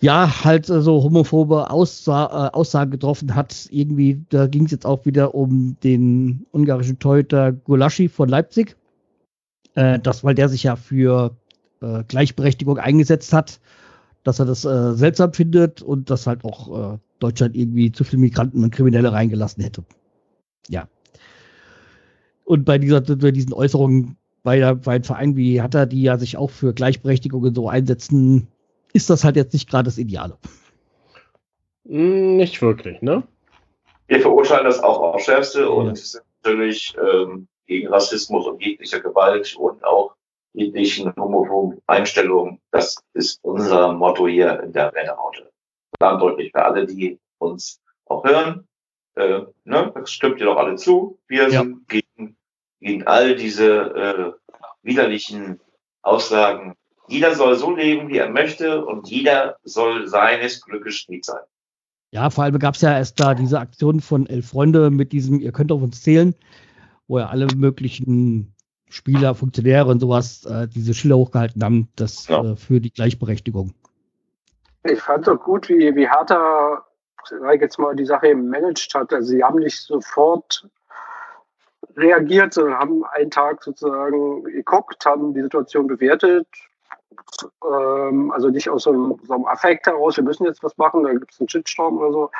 [0.00, 3.68] ja, halt äh, so homophobe Aussa äh, Aussagen getroffen hat.
[3.70, 8.76] Irgendwie, da ging es jetzt auch wieder um den ungarischen Torhüter Gulaschi von Leipzig.
[9.74, 11.36] Äh, das, weil der sich ja für
[11.80, 13.60] äh, Gleichberechtigung eingesetzt hat,
[14.24, 18.20] dass er das äh, seltsam findet und dass halt auch äh, Deutschland irgendwie zu viele
[18.20, 19.84] Migranten und Kriminelle reingelassen hätte.
[20.68, 20.88] Ja.
[22.44, 26.36] Und bei, dieser, bei diesen Äußerungen bei, bei einem Verein wie Hatter, die ja sich
[26.36, 28.48] auch für Gleichberechtigung und so einsetzen,
[28.92, 30.38] ist das halt jetzt nicht gerade das Ideale.
[31.86, 33.22] Hm, Nicht wirklich, ne?
[34.06, 35.66] Wir verurteilen das auch aufs Schärfste Ja.
[35.68, 40.14] und sind natürlich ähm, gegen Rassismus und jegliche Gewalt und auch
[40.54, 42.60] jeglichen homophoben Einstellungen.
[42.70, 45.50] Das ist unser Motto hier in der Wetterhaute.
[45.98, 48.66] Dann deutlich für alle, die uns auch hören.
[49.16, 51.18] Äh, ne, das stimmt ihr doch alle zu.
[51.28, 51.60] Wir Ja.
[51.62, 52.36] sind gegen,
[52.80, 55.60] gegen all diese äh, widerlichen
[56.02, 56.74] Aussagen.
[57.08, 61.40] Jeder soll so leben, wie er möchte und jeder soll seines Glückes Schmied sein.
[62.10, 65.40] Ja, vor allem gab es ja erst da diese Aktion von Elf Freunde mit diesem,
[65.40, 66.34] ihr könnt auf uns zählen,
[67.06, 68.54] wo ja alle möglichen
[68.88, 72.42] Spieler, Funktionäre und sowas äh, diese Schilder hochgehalten haben, das Ja.
[72.42, 73.74] äh, für die Gleichberechtigung.
[74.84, 76.84] Ich fand auch gut, wie, wie Hertha,
[77.60, 79.12] jetzt mal, die Sache managed hat.
[79.12, 80.66] Also sie haben nicht sofort
[81.96, 86.46] reagiert, sondern haben einen Tag sozusagen geguckt, haben die Situation bewertet.
[87.64, 91.04] Ähm, also nicht aus so einem, so einem Affekt heraus, wir müssen jetzt was machen,
[91.04, 92.30] da gibt es einen Shitstorm oder so,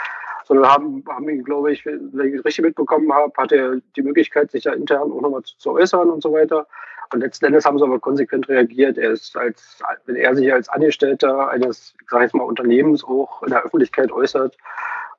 [0.46, 4.02] sondern haben, haben ihn, glaube ich, wenn ich es richtig mitbekommen habe, hat er die
[4.02, 6.66] Möglichkeit, sich ja intern auch nochmal zu, zu äußern und so weiter.
[7.12, 8.98] Und letzten Endes haben sie aber konsequent reagiert.
[8.98, 13.42] Er ist als, wenn er sich als Angestellter eines, ich sage jetzt mal, Unternehmens auch
[13.42, 14.56] in der Öffentlichkeit äußert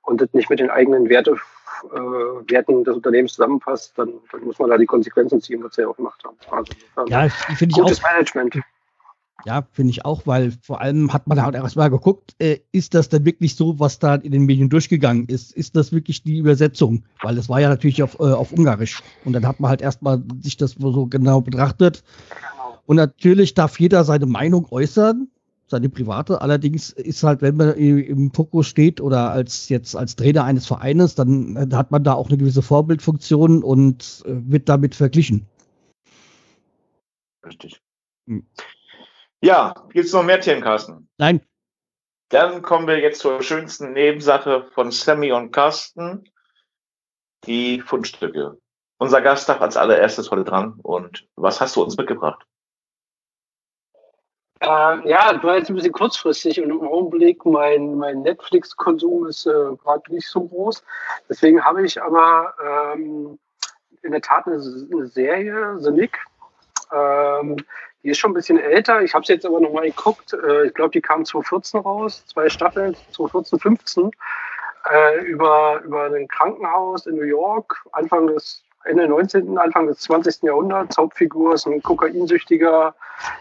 [0.03, 1.35] und das nicht mit den eigenen Werte,
[1.91, 5.81] äh, Werten des Unternehmens zusammenpasst, dann, dann muss man da die Konsequenzen ziehen, was sie
[5.81, 6.37] ja auch gemacht haben.
[6.51, 6.73] Also,
[7.07, 7.85] Ja, finde ich auch.
[7.85, 8.59] gutes Management.
[9.45, 13.09] Ja, finde ich auch, weil vor allem hat man halt erstmal geguckt, äh, ist das
[13.09, 15.53] denn wirklich so, was da in den Medien durchgegangen ist?
[15.53, 17.05] Ist das wirklich die Übersetzung?
[17.21, 19.01] Weil es war ja natürlich auf, äh, auf Ungarisch.
[19.23, 22.03] Und dann hat man halt erstmal sich das so genau betrachtet.
[22.85, 25.29] Und natürlich darf jeder seine Meinung äußern.
[25.67, 26.41] seine private.
[26.41, 31.15] Allerdings ist halt, wenn man im Fokus steht oder als jetzt als Trainer eines Vereines,
[31.15, 35.45] dann äh, hat man da auch eine gewisse Vorbildfunktion und äh, wird damit verglichen.
[37.45, 37.81] Richtig.
[38.27, 38.45] Hm.
[39.41, 41.09] Ja, gibt es noch mehr Themen, Carsten?
[41.17, 41.41] Nein.
[42.29, 46.29] Dann kommen wir jetzt zur schönsten Nebensache von Sammy und Carsten.
[47.45, 48.57] Die Fundstücke.
[48.97, 50.79] Unser Gast darf als allererstes heute dran.
[50.83, 52.45] Und was hast du uns mitgebracht?
[54.59, 59.45] Äh, ja, das war jetzt ein bisschen kurzfristig und im Augenblick mein, mein Netflix-Konsum ist
[59.45, 60.83] äh, gerade nicht so groß.
[61.29, 63.39] Deswegen habe ich aber ähm,
[64.01, 66.19] in der Tat eine, eine Serie, The Nick.
[66.91, 67.55] Ähm,
[68.03, 69.01] die ist schon ein bisschen älter.
[69.01, 70.33] Ich habe sie jetzt aber nochmal geguckt.
[70.33, 74.11] Äh, ich glaube, die kam 2014 raus, zwei Staffeln, 2014, 15,
[74.89, 80.43] äh, über, über ein Krankenhaus in New York, Anfang des Ende 19., Anfang des 20.
[80.43, 80.97] Jahrhunderts.
[80.97, 82.95] Hauptfigur ist ein kokainsüchtiger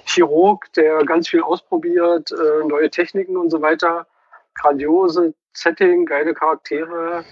[0.05, 4.07] Chirurg, der ganz viel ausprobiert, äh, neue Techniken und so weiter.
[4.55, 7.25] Grandiose Setting, geile Charaktere.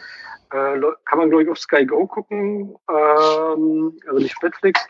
[0.49, 4.81] Kann man, glaube ich, auf Sky Go gucken, ähm, also nicht Netflix.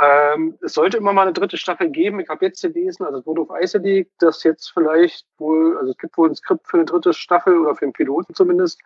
[0.00, 2.18] Ähm, es sollte immer mal eine dritte Staffel geben.
[2.18, 5.92] Ich habe jetzt gelesen, also es wurde auf Eis gelegt, dass jetzt vielleicht wohl, also
[5.92, 8.80] es gibt wohl ein Skript für eine dritte Staffel oder für einen Piloten zumindest.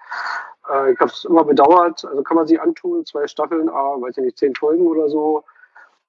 [0.71, 4.19] Äh, ich habe es immer bedauert, also kann man sie antun, zwei Staffeln, ah, weiß
[4.19, 5.45] ich nicht, zehn Folgen oder so.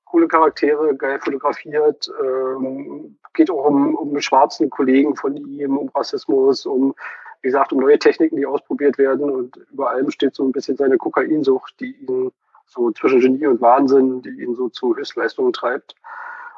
[0.04, 2.12] Coole Charaktere, geil fotografiert.
[2.22, 6.93] Ähm, geht auch um, um schwarzen Kollegen von ihm, um Rassismus, um,
[7.41, 9.30] wie gesagt, um neue Techniken, die ausprobiert werden.
[9.30, 12.32] Und über allem steht so ein bisschen seine Kokainsucht, die ihn
[12.70, 15.95] so zwischen Genie und Wahnsinn, die ihn so zu Höchstleistungen treibt.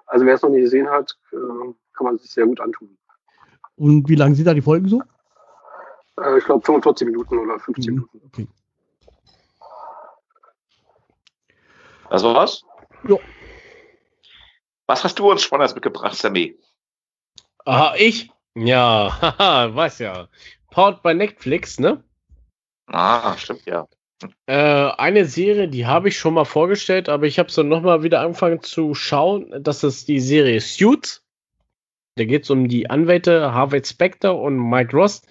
[0.06, 2.98] Also wer es noch nicht gesehen hat, äh, kann man sich sehr gut antun.
[3.78, 5.02] Und wie lange sind da die Folgen so?
[6.20, 8.22] Äh, ich glaube 45 Minuten oder 15 mhm, Minuten.
[8.28, 8.48] Okay.
[12.10, 12.64] Das war's?
[13.08, 13.16] Ja.
[14.86, 16.60] Was hast du uns Spannendes mitgebracht, Sammy?
[17.64, 18.30] Aha, ich?
[18.54, 20.28] Ja, haha, weiß ja.
[20.72, 22.04] Powered bei Netflix, ne?
[22.88, 23.88] Ah, stimmt, ja.
[24.46, 28.22] Äh, eine Serie, die habe ich schon mal vorgestellt, aber ich habe so nochmal wieder
[28.22, 29.54] angefangen zu schauen.
[29.60, 31.24] Das ist die Serie Suits.
[32.16, 35.22] Da geht es um die Anwälte Harvey Specter und Mike Ross,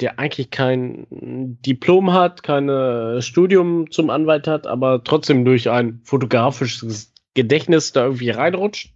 [0.00, 7.12] der eigentlich kein Diplom hat, kein Studium zum Anwalt hat, aber trotzdem durch ein fotografisches
[7.34, 8.94] Gedächtnis da irgendwie reinrutscht.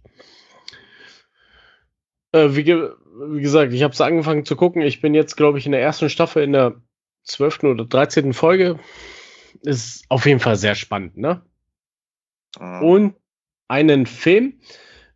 [2.31, 2.89] Äh, wie, ge
[3.31, 4.81] wie, gesagt, ich habe es angefangen zu gucken.
[4.81, 6.75] Ich bin jetzt, glaube ich, in der ersten Staffel in der
[7.23, 7.63] 12.
[7.63, 8.33] oder 13.
[8.33, 8.79] Folge
[9.61, 11.41] ist auf jeden Fall sehr spannend, ne?
[12.59, 12.81] Mhm.
[12.81, 13.15] Und
[13.67, 14.59] einen Film,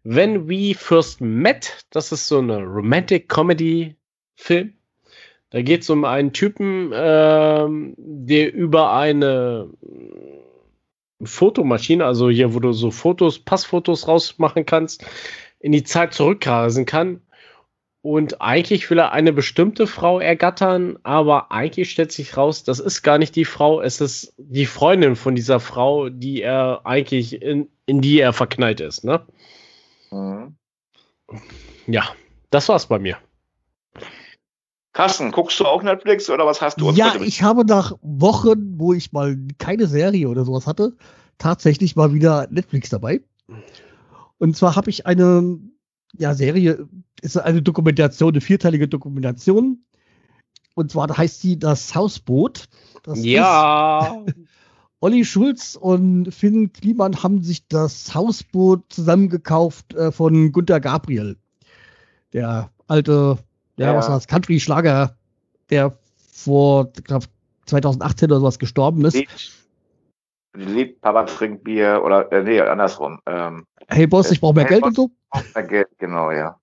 [0.03, 3.95] When We First Met, das ist so eine Romantic Comedy
[4.35, 4.73] Film.
[5.51, 9.69] Da geht es um einen Typen, ähm, der über eine
[11.23, 15.05] Fotomaschine, also hier, wo du so Fotos, Passfotos rausmachen kannst,
[15.59, 17.21] in die Zeit zurückreisen kann
[18.01, 23.01] und eigentlich will er eine bestimmte Frau ergattern, aber eigentlich stellt sich raus, das ist
[23.01, 27.69] gar nicht die Frau, es ist die Freundin von dieser Frau, die er eigentlich in,
[27.85, 29.25] in die er verknallt ist, ne?
[30.11, 30.55] Mhm.
[31.87, 32.03] Ja,
[32.51, 33.17] das war's bei mir.
[34.93, 36.91] Carsten, guckst du auch Netflix oder was hast du?
[36.91, 40.95] Ja, ich habe nach Wochen, wo ich mal keine Serie oder sowas hatte,
[41.37, 43.21] tatsächlich mal wieder Netflix dabei.
[44.39, 45.59] Und zwar habe ich eine
[46.17, 46.87] ja, Serie
[47.21, 49.83] ist eine Dokumentation, eine vierteilige Dokumentation.
[50.75, 52.67] Und zwar heißt sie Das Hausboot.
[53.03, 54.25] Das ja.
[55.01, 61.37] Olli Schulz und Finn Kliman haben sich das Hausboot zusammengekauft äh, von Gunter Gabriel.
[62.33, 63.37] Der alte,
[63.77, 63.95] ja, ja.
[63.95, 65.15] was war das, Country-Schlager,
[65.69, 65.97] der
[66.31, 67.27] vor, ich glaube,
[67.65, 69.13] 2018 oder sowas gestorben ist.
[69.13, 69.29] Lied,
[70.53, 73.19] Lied Papa trinkt Bier oder, äh, nee, andersrum.
[73.25, 75.11] Ähm, hey Boss, ich brauche mehr hey Geld Boss, und so.
[75.55, 76.59] Mehr Geld, genau, ja.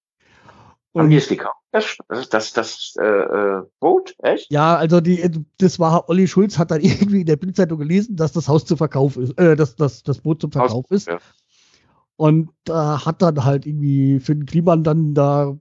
[0.92, 1.38] Und ist die
[1.72, 4.50] Das, das, das, das äh, äh, Boot, echt?
[4.50, 8.32] Ja, also die, das war Olli Schulz hat dann irgendwie in der Bildzeitung gelesen, dass
[8.32, 11.08] das Haus zu Verkauf ist, äh, dass, dass das Boot zum Verkauf Haus, ist.
[11.08, 11.18] Ja.
[12.16, 15.54] Und da äh, hat dann halt irgendwie für den Kliman dann da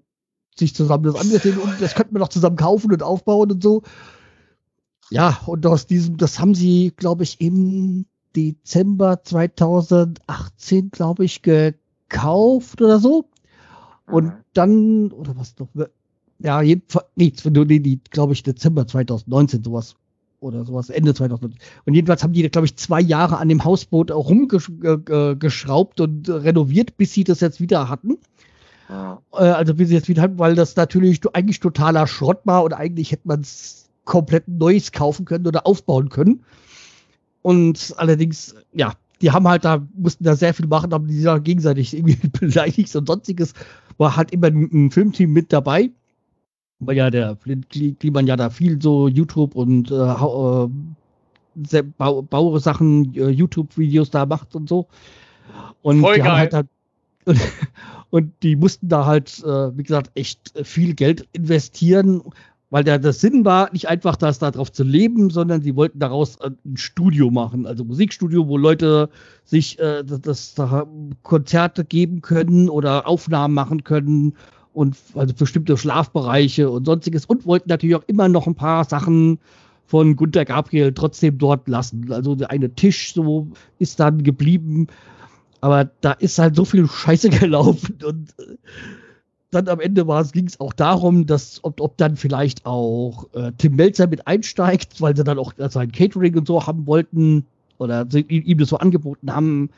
[0.57, 3.84] sich zusammen das angesehen und das könnten wir doch zusammen kaufen und aufbauen und so.
[5.09, 8.05] Ja, und aus diesem, das haben sie, glaube ich, im
[8.36, 13.25] Dezember 2018, glaube ich, gekauft oder so.
[14.07, 15.67] Und dann, oder was noch,
[16.39, 19.95] ja, jedenfalls, nee, nee, nee glaube ich, Dezember 2019, sowas.
[20.41, 21.59] Oder sowas, Ende 2019.
[21.86, 27.13] Und jedenfalls haben die, glaube ich, zwei Jahre an dem Hausboot rumgeschraubt und renoviert, bis
[27.13, 28.17] sie das jetzt wieder hatten.
[28.89, 29.21] Ja.
[29.33, 32.73] Äh, also bis sie jetzt wieder hatten, weil das natürlich eigentlich totaler Schrott war und
[32.73, 36.43] eigentlich hätte man es komplett Neues kaufen können oder aufbauen können.
[37.45, 41.37] Und allerdings, ja, die haben halt da, mussten da sehr viel machen, haben die da
[41.37, 43.53] gegenseitig irgendwie beleidigt und sonstiges.
[43.99, 45.91] war halt immer ein Filmteam mit dabei.
[46.79, 53.13] Weil ja der Flint Kliman ja da viel so YouTube und äh, äh, Bau, Bausachen,
[53.13, 54.87] äh, YouTube-Videos da macht und so.
[55.83, 56.31] Und Voll die geil.
[56.31, 56.67] haben halt, halt
[57.25, 57.41] und,
[58.09, 62.23] und die mussten da halt, äh, wie gesagt, echt viel Geld investieren,
[62.76, 66.38] weil der, der Sinn war nicht einfach, das darauf zu leben, sondern sie wollten daraus
[66.41, 69.09] ein Studio machen, also Musikstudio, wo Leute
[69.45, 70.86] sich äh, das, das da
[71.23, 74.36] Konzerte geben können oder Aufnahmen machen können
[74.73, 79.39] und also bestimmte Schlafbereiche und sonstiges und wollten natürlich auch immer noch ein paar Sachen
[79.86, 82.11] von Gunter Gabriel trotzdem dort lassen.
[82.11, 83.47] Also der eine Tisch so
[83.80, 84.88] ist dann geblieben,
[85.61, 88.57] aber da ist halt so viel Scheiße gelaufen und äh,
[89.51, 93.75] dann am Ende ging es auch darum, dass ob, ob dann vielleicht auch äh, Tim
[93.75, 97.45] Melzer mit einsteigt, weil sie dann auch sein Catering und so haben wollten
[97.77, 99.69] oder ihm das so angeboten haben.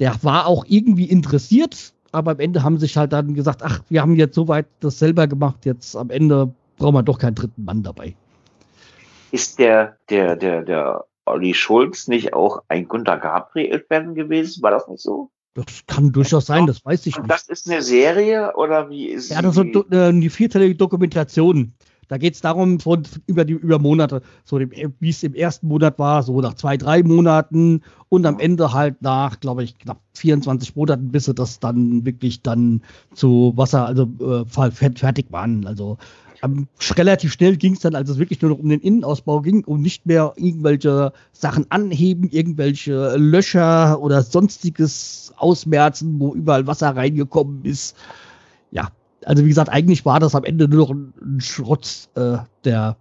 [0.00, 4.02] Der war auch irgendwie interessiert, aber am Ende haben sich halt dann gesagt, ach, wir
[4.02, 7.82] haben jetzt soweit das selber gemacht, jetzt am Ende brauchen wir doch keinen dritten Mann
[7.82, 8.14] dabei.
[9.30, 14.62] Ist der, der, der, der Olli Schulz nicht auch ein Gunter Gabriel-Fan gewesen?
[14.62, 15.30] War das nicht so?
[15.54, 17.32] Das kann durchaus sein, das weiß ich Und nicht.
[17.32, 21.74] das ist eine Serie oder wie ist Ja, das ist eine, eine vierteilige Dokumentation.
[22.08, 25.98] Da geht es darum, von, über die über Monate, so wie es im ersten Monat
[25.98, 30.74] war, so nach zwei, drei Monaten und am Ende halt nach, glaube ich, knapp 24
[30.74, 32.82] Monaten, bis sie das dann wirklich dann
[33.14, 35.66] zu Wasser, also äh, fer- fertig waren.
[35.66, 35.98] Also
[36.42, 39.64] ähm, relativ schnell ging es dann, als es wirklich nur noch um den Innenausbau ging
[39.64, 47.64] und nicht mehr irgendwelche Sachen anheben, irgendwelche Löcher oder sonstiges ausmerzen, wo überall Wasser reingekommen
[47.64, 47.96] ist.
[48.70, 48.88] Ja,
[49.28, 52.96] also wie gesagt, eigentlich war das am Ende nur noch ein, ein Schrott äh, der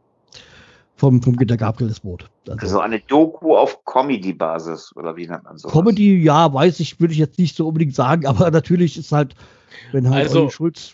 [0.96, 2.30] vom, vom Günter Gabriel das Boot.
[2.50, 5.70] Also, Also eine Doku auf Comedy-Basis oder wie nennt man so?
[5.70, 9.36] Comedy, ja, weiß ich, würde ich jetzt nicht so unbedingt sagen, aber natürlich ist halt,
[9.92, 10.94] wenn halt Also- Olli Schulz.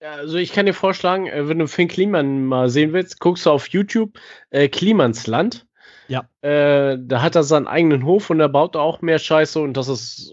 [0.00, 3.46] Ja, also ich kann dir vorschlagen, äh, wenn du Finn Kliman mal sehen willst, guckst
[3.46, 4.18] du auf YouTube
[4.50, 5.66] äh, Klimans Land.
[6.06, 6.28] Ja.
[6.40, 9.88] Äh, da hat er seinen eigenen Hof und er baut auch mehr Scheiße und das
[9.88, 10.32] ist.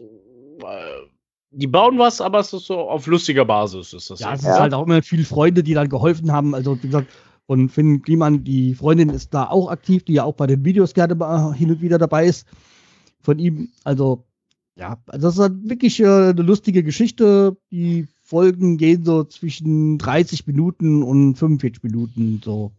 [0.64, 1.08] Äh,
[1.56, 3.94] die bauen was, aber es ist so auf lustiger Basis.
[3.94, 6.54] Ist das Ja, es ist halt auch immer viele Freunde, die dann geholfen haben.
[6.54, 7.08] Also, wie gesagt,
[7.48, 10.94] von Finn Kliman, die Freundin ist da auch aktiv, die ja auch bei den Videos
[10.94, 12.48] gerne mal hin und wieder dabei ist.
[13.22, 14.26] Von ihm, also,
[14.76, 17.56] ja, also das ist halt wirklich äh, eine lustige Geschichte.
[17.72, 22.42] Die Folgen gehen so zwischen 30 Minuten und 45 Minuten.
[22.44, 22.72] So.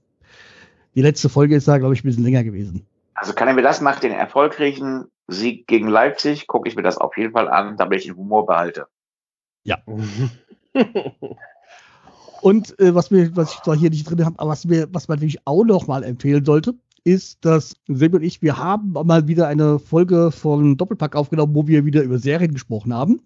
[0.95, 2.85] Die letzte Folge ist da, glaube ich, ein bisschen länger gewesen.
[3.15, 6.99] Also kann er mir das nach den erfolgreichen Sieg gegen Leipzig, gucke ich mir das
[6.99, 8.87] auf jeden Fall an, damit ich den Humor behalte.
[12.43, 15.09] Und äh, was, wir, was ich zwar hier nicht drin habe, aber was, mir, was
[15.09, 19.27] man natürlich auch noch mal empfehlen sollte, ist, dass Silber und ich, wir haben mal
[19.29, 23.21] wieder eine Folge von Doppelpack aufgenommen, wo wir wieder über Serien gesprochen haben.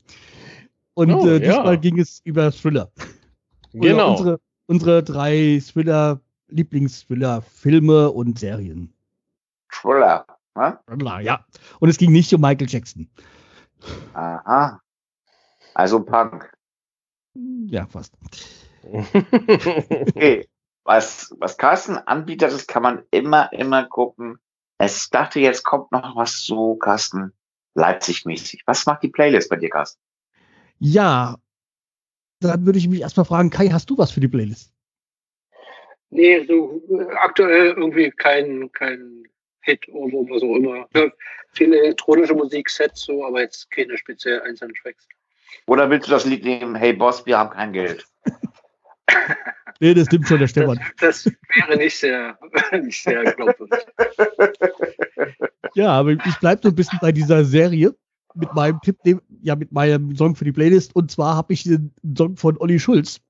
[0.95, 1.81] Und Oh, äh, diesmal ja.
[1.81, 2.91] ging es über Thriller.
[3.73, 4.13] Genau.
[4.13, 8.93] Unsere, unsere drei Thriller, Lieblings-Thriller-Filme und Serien.
[9.71, 10.27] Thriller.
[11.23, 11.45] Ja.
[11.79, 13.09] Und es ging nicht um Michael Jackson.
[14.15, 14.81] Aha.
[15.75, 16.53] Also Punk.
[17.35, 18.15] Ja, fast.
[18.83, 20.49] Okay.
[20.85, 24.39] Was, was Carsten anbietet, das kann man immer, immer gucken.
[24.79, 27.33] Es dachte, jetzt kommt noch was so, Carsten,
[27.75, 28.63] Leipzig-mäßig.
[28.67, 30.01] Was macht die Playlist bei dir, Carsten?
[30.79, 31.37] Ja,
[32.41, 34.73] dann würde ich mich erstmal fragen, Kai, hast du was für die Playlist?
[36.09, 39.25] Nee, so äh, aktuell irgendwie kein, kein
[39.63, 40.87] Hit oder was auch immer.
[40.95, 41.11] Ja,
[41.53, 45.07] viele elektronische Musiksets so, aber jetzt keine speziell einzelnen Tracks.
[45.67, 48.07] Oder willst du das Lied nehmen, Hey Boss, wir haben kein Geld?
[49.83, 50.79] Nee, das nimmt schon der Das, Stefan.
[51.01, 52.39] das wäre nicht sehr,
[52.83, 53.79] nicht sehr glaubwürdig.
[55.75, 57.95] Ja, aber ich bleibe so ein bisschen bei dieser Serie
[58.35, 58.99] mit meinem Tipp,
[59.43, 60.95] ja, mit meinem Song für die Playlist.
[60.95, 63.21] Und zwar habe ich den Song von Olli Schulz.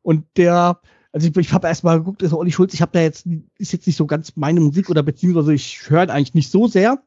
[0.00, 0.80] Und der,
[1.12, 3.26] also ich, ich habe erstmal geguckt, ist Olli Schulz, ich habe da jetzt,
[3.58, 6.66] ist jetzt nicht so ganz meine Musik oder beziehungsweise ich höre ihn eigentlich nicht so
[6.66, 7.02] sehr.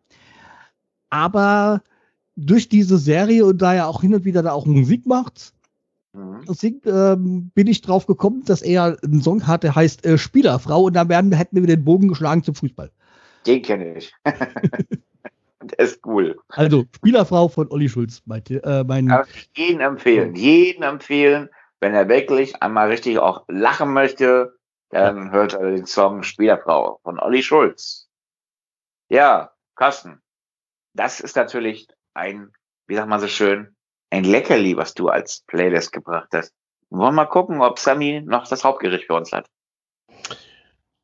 [1.09, 1.81] Aber
[2.35, 5.53] durch diese Serie und da er auch hin und wieder da auch Musik macht,
[6.15, 6.41] Mhm.
[6.53, 10.83] singt, ähm, bin ich drauf gekommen, dass er einen Song hat, der heißt äh, Spielerfrau
[10.83, 12.89] und da werden, hätten wir den Bogen geschlagen zum Fußball.
[13.45, 14.13] Den kenne ich.
[15.61, 16.37] Der ist cool.
[16.49, 20.35] Also Spielerfrau von Olli Schulz, meinte, äh, mein, ich jeden empfehlen.
[20.35, 21.49] Jeden empfehlen,
[21.85, 24.57] wenn er wirklich einmal richtig auch lachen möchte,
[24.89, 28.09] dann hört er den Song Spielerfrau von Olli Schulz.
[29.07, 30.19] Ja, Carsten,
[30.95, 32.51] das ist natürlich ein,
[32.87, 33.75] wie sagt man so schön,
[34.09, 36.55] ein Leckerli, was du als Playlist gebracht hast.
[36.89, 39.45] Wollen wir mal gucken, ob Sammy noch das Hauptgericht für uns hat.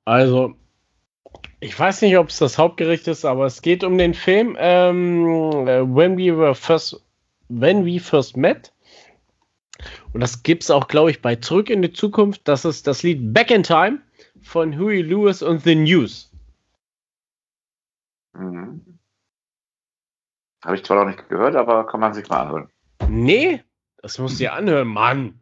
[0.05, 0.55] Also,
[1.59, 5.67] ich weiß nicht, ob es das Hauptgericht ist, aber es geht um den Film ähm,
[5.67, 6.99] äh, When We Were First,
[7.49, 8.73] When We First Met.
[10.13, 12.41] Und das gibt es auch, glaube ich, bei Zurück in die Zukunft.
[12.47, 13.99] Das ist das Lied Back in Time
[14.41, 16.31] von Huey Lewis und The News.
[18.33, 18.81] Mhm.
[20.63, 22.69] Habe ich zwar noch nicht gehört, aber kann man sich mal anhören.
[23.09, 23.63] Nee,
[24.01, 25.39] das musst du dir anhören, Mann.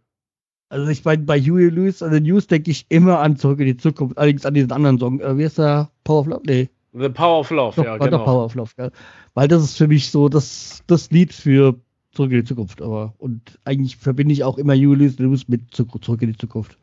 [0.70, 3.66] Also ich meine, bei Huey Lewis und The News denke ich immer an Zurück in
[3.66, 5.20] die Zukunft, allerdings an diesen anderen Song.
[5.20, 5.90] Äh, wie ist der?
[6.04, 6.42] Power of Love?
[6.46, 6.70] Nee.
[6.94, 8.18] The Power of Love, Doch, ja, genau.
[8.18, 8.92] der Power of Love, gell?
[9.34, 11.76] Weil das ist für mich so das, das Lied für
[12.20, 12.82] Zurück in die Zukunft.
[12.82, 16.78] Aber und eigentlich verbinde ich auch immer Huey Lewis mit Zurück in die Zukunft.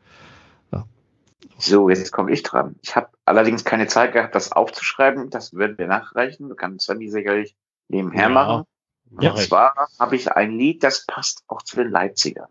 [1.59, 2.75] So, jetzt komme ich dran.
[2.81, 5.29] Ich habe allerdings keine Zeit gehabt, das aufzuschreiben.
[5.29, 6.49] Das werden wir nachreichen.
[6.49, 7.55] Du kannst Sammy sicherlich
[7.87, 8.63] nebenher Ja, machen.
[9.09, 9.47] Und ich.
[9.47, 12.49] zwar habe ich ein Lied, das passt auch zu den Leipzigern.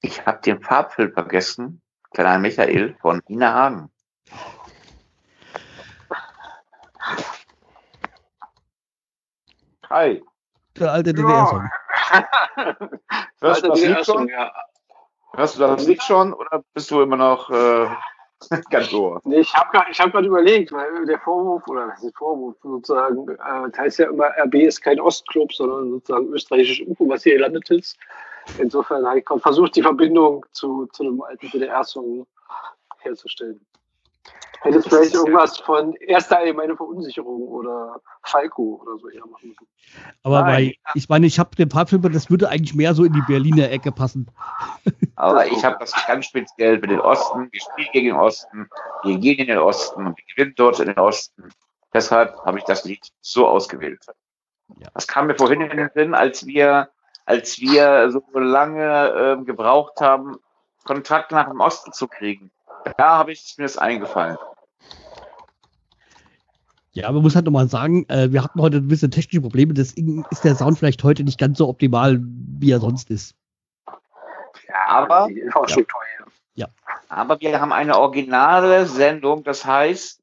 [0.00, 1.80] Ich habe den Farbfilm vergessen.
[2.12, 3.90] Kleiner Michael von Ina Hagen.
[9.90, 10.22] Hi.
[10.78, 11.70] Der alte DDR-Song.
[13.40, 14.28] Hörst du das Lied schon?
[14.28, 14.52] ja.
[15.36, 17.86] Hörst du das Lied schon oder bist du immer noch äh,
[18.70, 19.20] ganz ohr?
[19.24, 23.28] Nee, ich habe gerade hab überlegt, weil der Vorwurf, oder was ist der Vorwurf sozusagen,
[23.28, 27.34] äh, das heißt ja immer, RB ist kein Ostclub, sondern sozusagen österreichisches UFO, was hier
[27.34, 27.96] gelandet ist.
[28.58, 32.26] Insofern habe ich versucht, die Verbindung zu, zu einem alten DDR-Song
[32.98, 33.60] herzustellen.
[34.64, 39.66] Hätte es vielleicht irgendwas von erster allgemeine Verunsicherung oder Falco oder so eher machen müssen.
[40.22, 40.72] Aber Nein.
[40.84, 43.70] bei, ich meine, ich habe den Farbfilm, das würde eigentlich mehr so in die Berliner
[43.70, 44.30] Ecke passen.
[45.16, 47.50] Aber ich habe das ganz speziell für den Osten.
[47.52, 48.70] Wir spielen gegen den Osten,
[49.02, 51.50] wir gehen in den Osten und wir gewinnen dort in den Osten.
[51.92, 54.00] Deshalb habe ich das Lied so ausgewählt.
[54.78, 54.88] Ja.
[54.94, 56.88] Das kam mir vorhin in den Sinn, als wir,
[57.26, 60.38] als wir so lange ähm, gebraucht haben,
[60.84, 62.50] Kontakt nach dem Osten zu kriegen.
[62.96, 64.38] Da habe ich mir das eingefallen.
[66.94, 70.24] Ja, man muss halt nochmal sagen, äh, wir hatten heute ein bisschen technische Probleme, deswegen
[70.30, 73.34] ist der Sound vielleicht heute nicht ganz so optimal, wie er sonst ist.
[74.68, 76.00] Ja, Aber- die Infrastruktur
[76.54, 76.68] hier.
[77.08, 79.44] Aber wir haben eine originale Sendung.
[79.44, 80.20] Das heißt,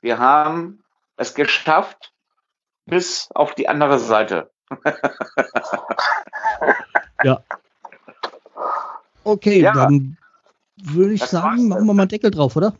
[0.00, 0.82] wir haben
[1.16, 2.12] es geschafft
[2.86, 4.50] bis auf die andere Seite.
[9.24, 9.72] Okay, Ja.
[9.72, 10.16] dann
[10.82, 12.74] würde ich Das sagen, machen wir mal einen Deckel drauf, oder?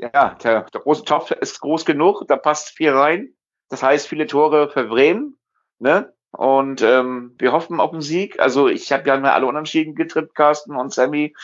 [0.00, 3.34] Ja, der, der große Topf ist groß genug, da passt viel rein.
[3.68, 5.38] Das heißt, viele Tore für Bremen.
[5.78, 6.12] Ne?
[6.32, 8.40] Und ähm, wir hoffen auf einen Sieg.
[8.40, 11.34] Also ich habe ja mal alle unentschieden getippt, Carsten und Sammy.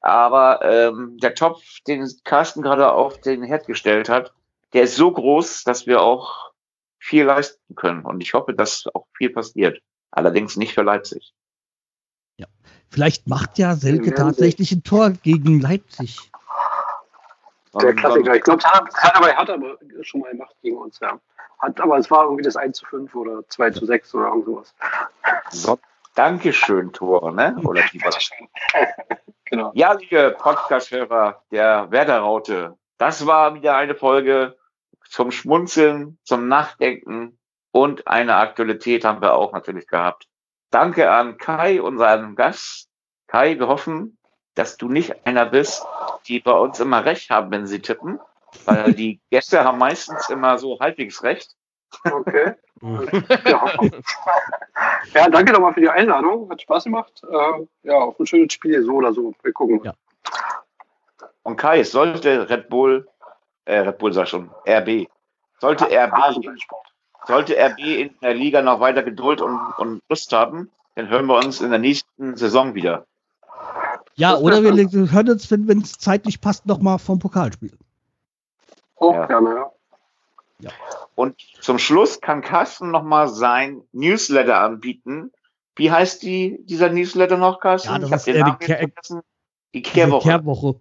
[0.00, 4.32] Aber ähm, der Topf, den Carsten gerade auf den Herd gestellt hat,
[4.72, 6.52] der ist so groß, dass wir auch
[6.98, 8.04] viel leisten können.
[8.04, 9.80] Und ich hoffe, dass auch viel passiert.
[10.10, 11.34] Allerdings nicht für Leipzig.
[12.94, 16.30] Vielleicht macht ja Selke tatsächlich ein Tor gegen Leipzig.
[17.80, 18.34] Der Und Klassiker.
[18.34, 21.18] Ich glaube, hat, hat aber, hat aber schon mal gemacht gegen uns, ja.
[21.58, 24.44] Hat, aber es war irgendwie das 1 zu 5 oder 2 zu 6 oder irgend
[24.44, 24.74] sowas.
[25.50, 25.78] So,
[26.14, 27.56] Dankeschön, Tor, ne?
[27.64, 28.10] Oder lieber.
[29.44, 29.72] genau.
[29.74, 34.56] Ja, liebe Podcast-Hörer der Werder-Raute, das war wieder eine Folge
[35.08, 37.38] zum Schmunzeln, zum Nachdenken
[37.72, 40.28] und eine Aktualität haben wir auch natürlich gehabt.
[40.70, 42.88] Danke an Kai, unseren Gast.
[43.26, 44.16] Kai, wir hoffen,
[44.54, 45.84] dass du nicht einer bist,
[46.26, 48.20] die bei uns immer recht haben, wenn sie tippen,
[48.64, 51.54] weil die Gäste haben meistens immer so halbwegs recht.
[52.04, 52.54] Okay.
[53.46, 53.64] Ja.
[55.14, 56.50] ja, danke nochmal für die Einladung.
[56.50, 57.22] Hat Spaß gemacht.
[57.22, 59.32] Äh, ja, auf ein schönes Spiel, so oder so.
[59.42, 59.80] Wir gucken.
[59.84, 59.94] Ja.
[61.44, 63.08] Und Kai, sollte Red Bull,
[63.64, 65.08] äh, Red Bull sag schon, RB,
[65.60, 66.88] sollte RB Rasenballsport.
[67.26, 71.36] Sollte RB in der Liga noch weiter Geduld und, und Lust haben, dann hören wir
[71.36, 73.06] uns in der nächsten Saison wieder.
[74.16, 77.76] Ja, Das oder wir hören uns, wenn es zeitlich passt, nochmal vom Pokalspiel.
[78.96, 79.26] Auch Ja.
[79.26, 79.66] gerne,
[80.60, 80.70] ja.
[81.16, 85.32] Und zum Schluss kann Carsten nochmal sein Newsletter anbieten.
[85.76, 87.88] Wie heißt die, dieser Newsletter noch, Carsten?
[87.90, 89.20] Ja, das ich ist, den äh, die Namen Kehr- jetzt vergessen.
[89.74, 90.28] Die Kehrwoche.
[90.28, 90.80] Kehrwoche.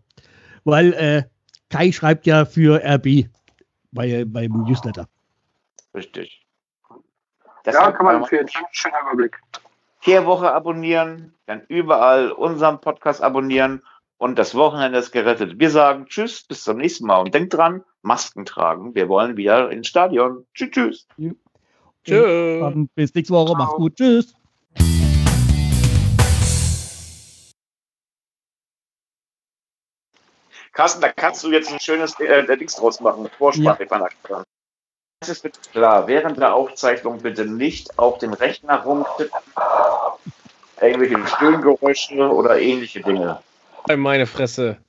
[0.63, 1.23] Weil äh,
[1.69, 3.27] Kai schreibt ja für RB
[3.91, 5.07] bei, beim Newsletter.
[5.95, 6.45] Richtig.
[6.89, 6.95] Ja,
[7.65, 8.47] Deshalb kann man empfehlen.
[8.47, 9.39] Schön- Schöner Überblick.
[10.03, 13.81] Kehrwoche abonnieren, dann überall unseren Podcast abonnieren
[14.17, 15.59] und das Wochenende ist gerettet.
[15.59, 18.95] Wir sagen Tschüss, bis zum nächsten Mal und denkt dran, Masken tragen.
[18.95, 20.45] Wir wollen wieder ins Stadion.
[20.53, 21.07] Tschüss, tschüss.
[22.03, 22.59] Tschüss.
[22.59, 23.53] Dann bis nächste Woche.
[23.53, 23.57] Ciao.
[23.57, 23.95] Macht's gut.
[23.95, 24.35] Tschüss.
[30.73, 33.29] Carsten, da kannst du jetzt ein schönes äh, Dings draus machen.
[33.37, 34.03] Vorsprache von
[35.23, 36.07] Das ist bitte klar.
[36.07, 39.39] Während der Aufzeichnung bitte nicht auf den Rechner rumtippen.
[40.81, 43.39] Irgendwelche Stöhngeräusche oder ähnliche Dinge.
[43.95, 44.79] Meine Fresse.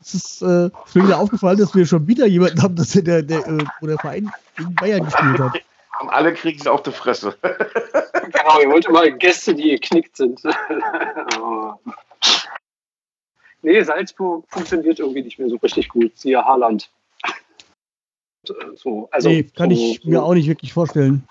[0.00, 3.22] Es ist äh, ist mir wieder aufgefallen, dass wir schon wieder jemanden haben, dass der,
[3.22, 5.60] der, äh, wo der Verein gegen Bayern gespielt hat.
[6.00, 7.36] Und alle kriegen sie auf die Fresse.
[8.30, 8.42] Genau.
[8.42, 10.42] genau, ihr wollt immer Gäste, die geknickt sind.
[13.62, 16.18] nee, Salzburg funktioniert irgendwie nicht mehr so richtig gut.
[16.18, 16.90] Siehe Haaland.
[18.74, 21.26] So, also, nee, kann so, ich mir auch nicht wirklich vorstellen.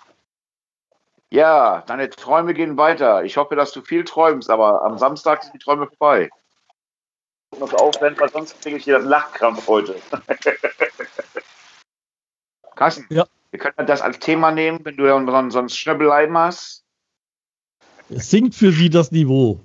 [1.29, 3.23] Ja, deine Träume gehen weiter.
[3.25, 6.29] Ich hoffe, dass du viel träumst, aber am Samstag sind die Träume vorbei.
[7.51, 9.95] Ich muss aufwenden, weil sonst kriege ich hier das Lachkrampf heute.
[12.75, 13.25] Carsten, ja.
[13.51, 16.85] wir können das als Thema nehmen, wenn du ja so ein Schnöbeleim hast.
[18.09, 19.59] Es sinkt für sie das Niveau.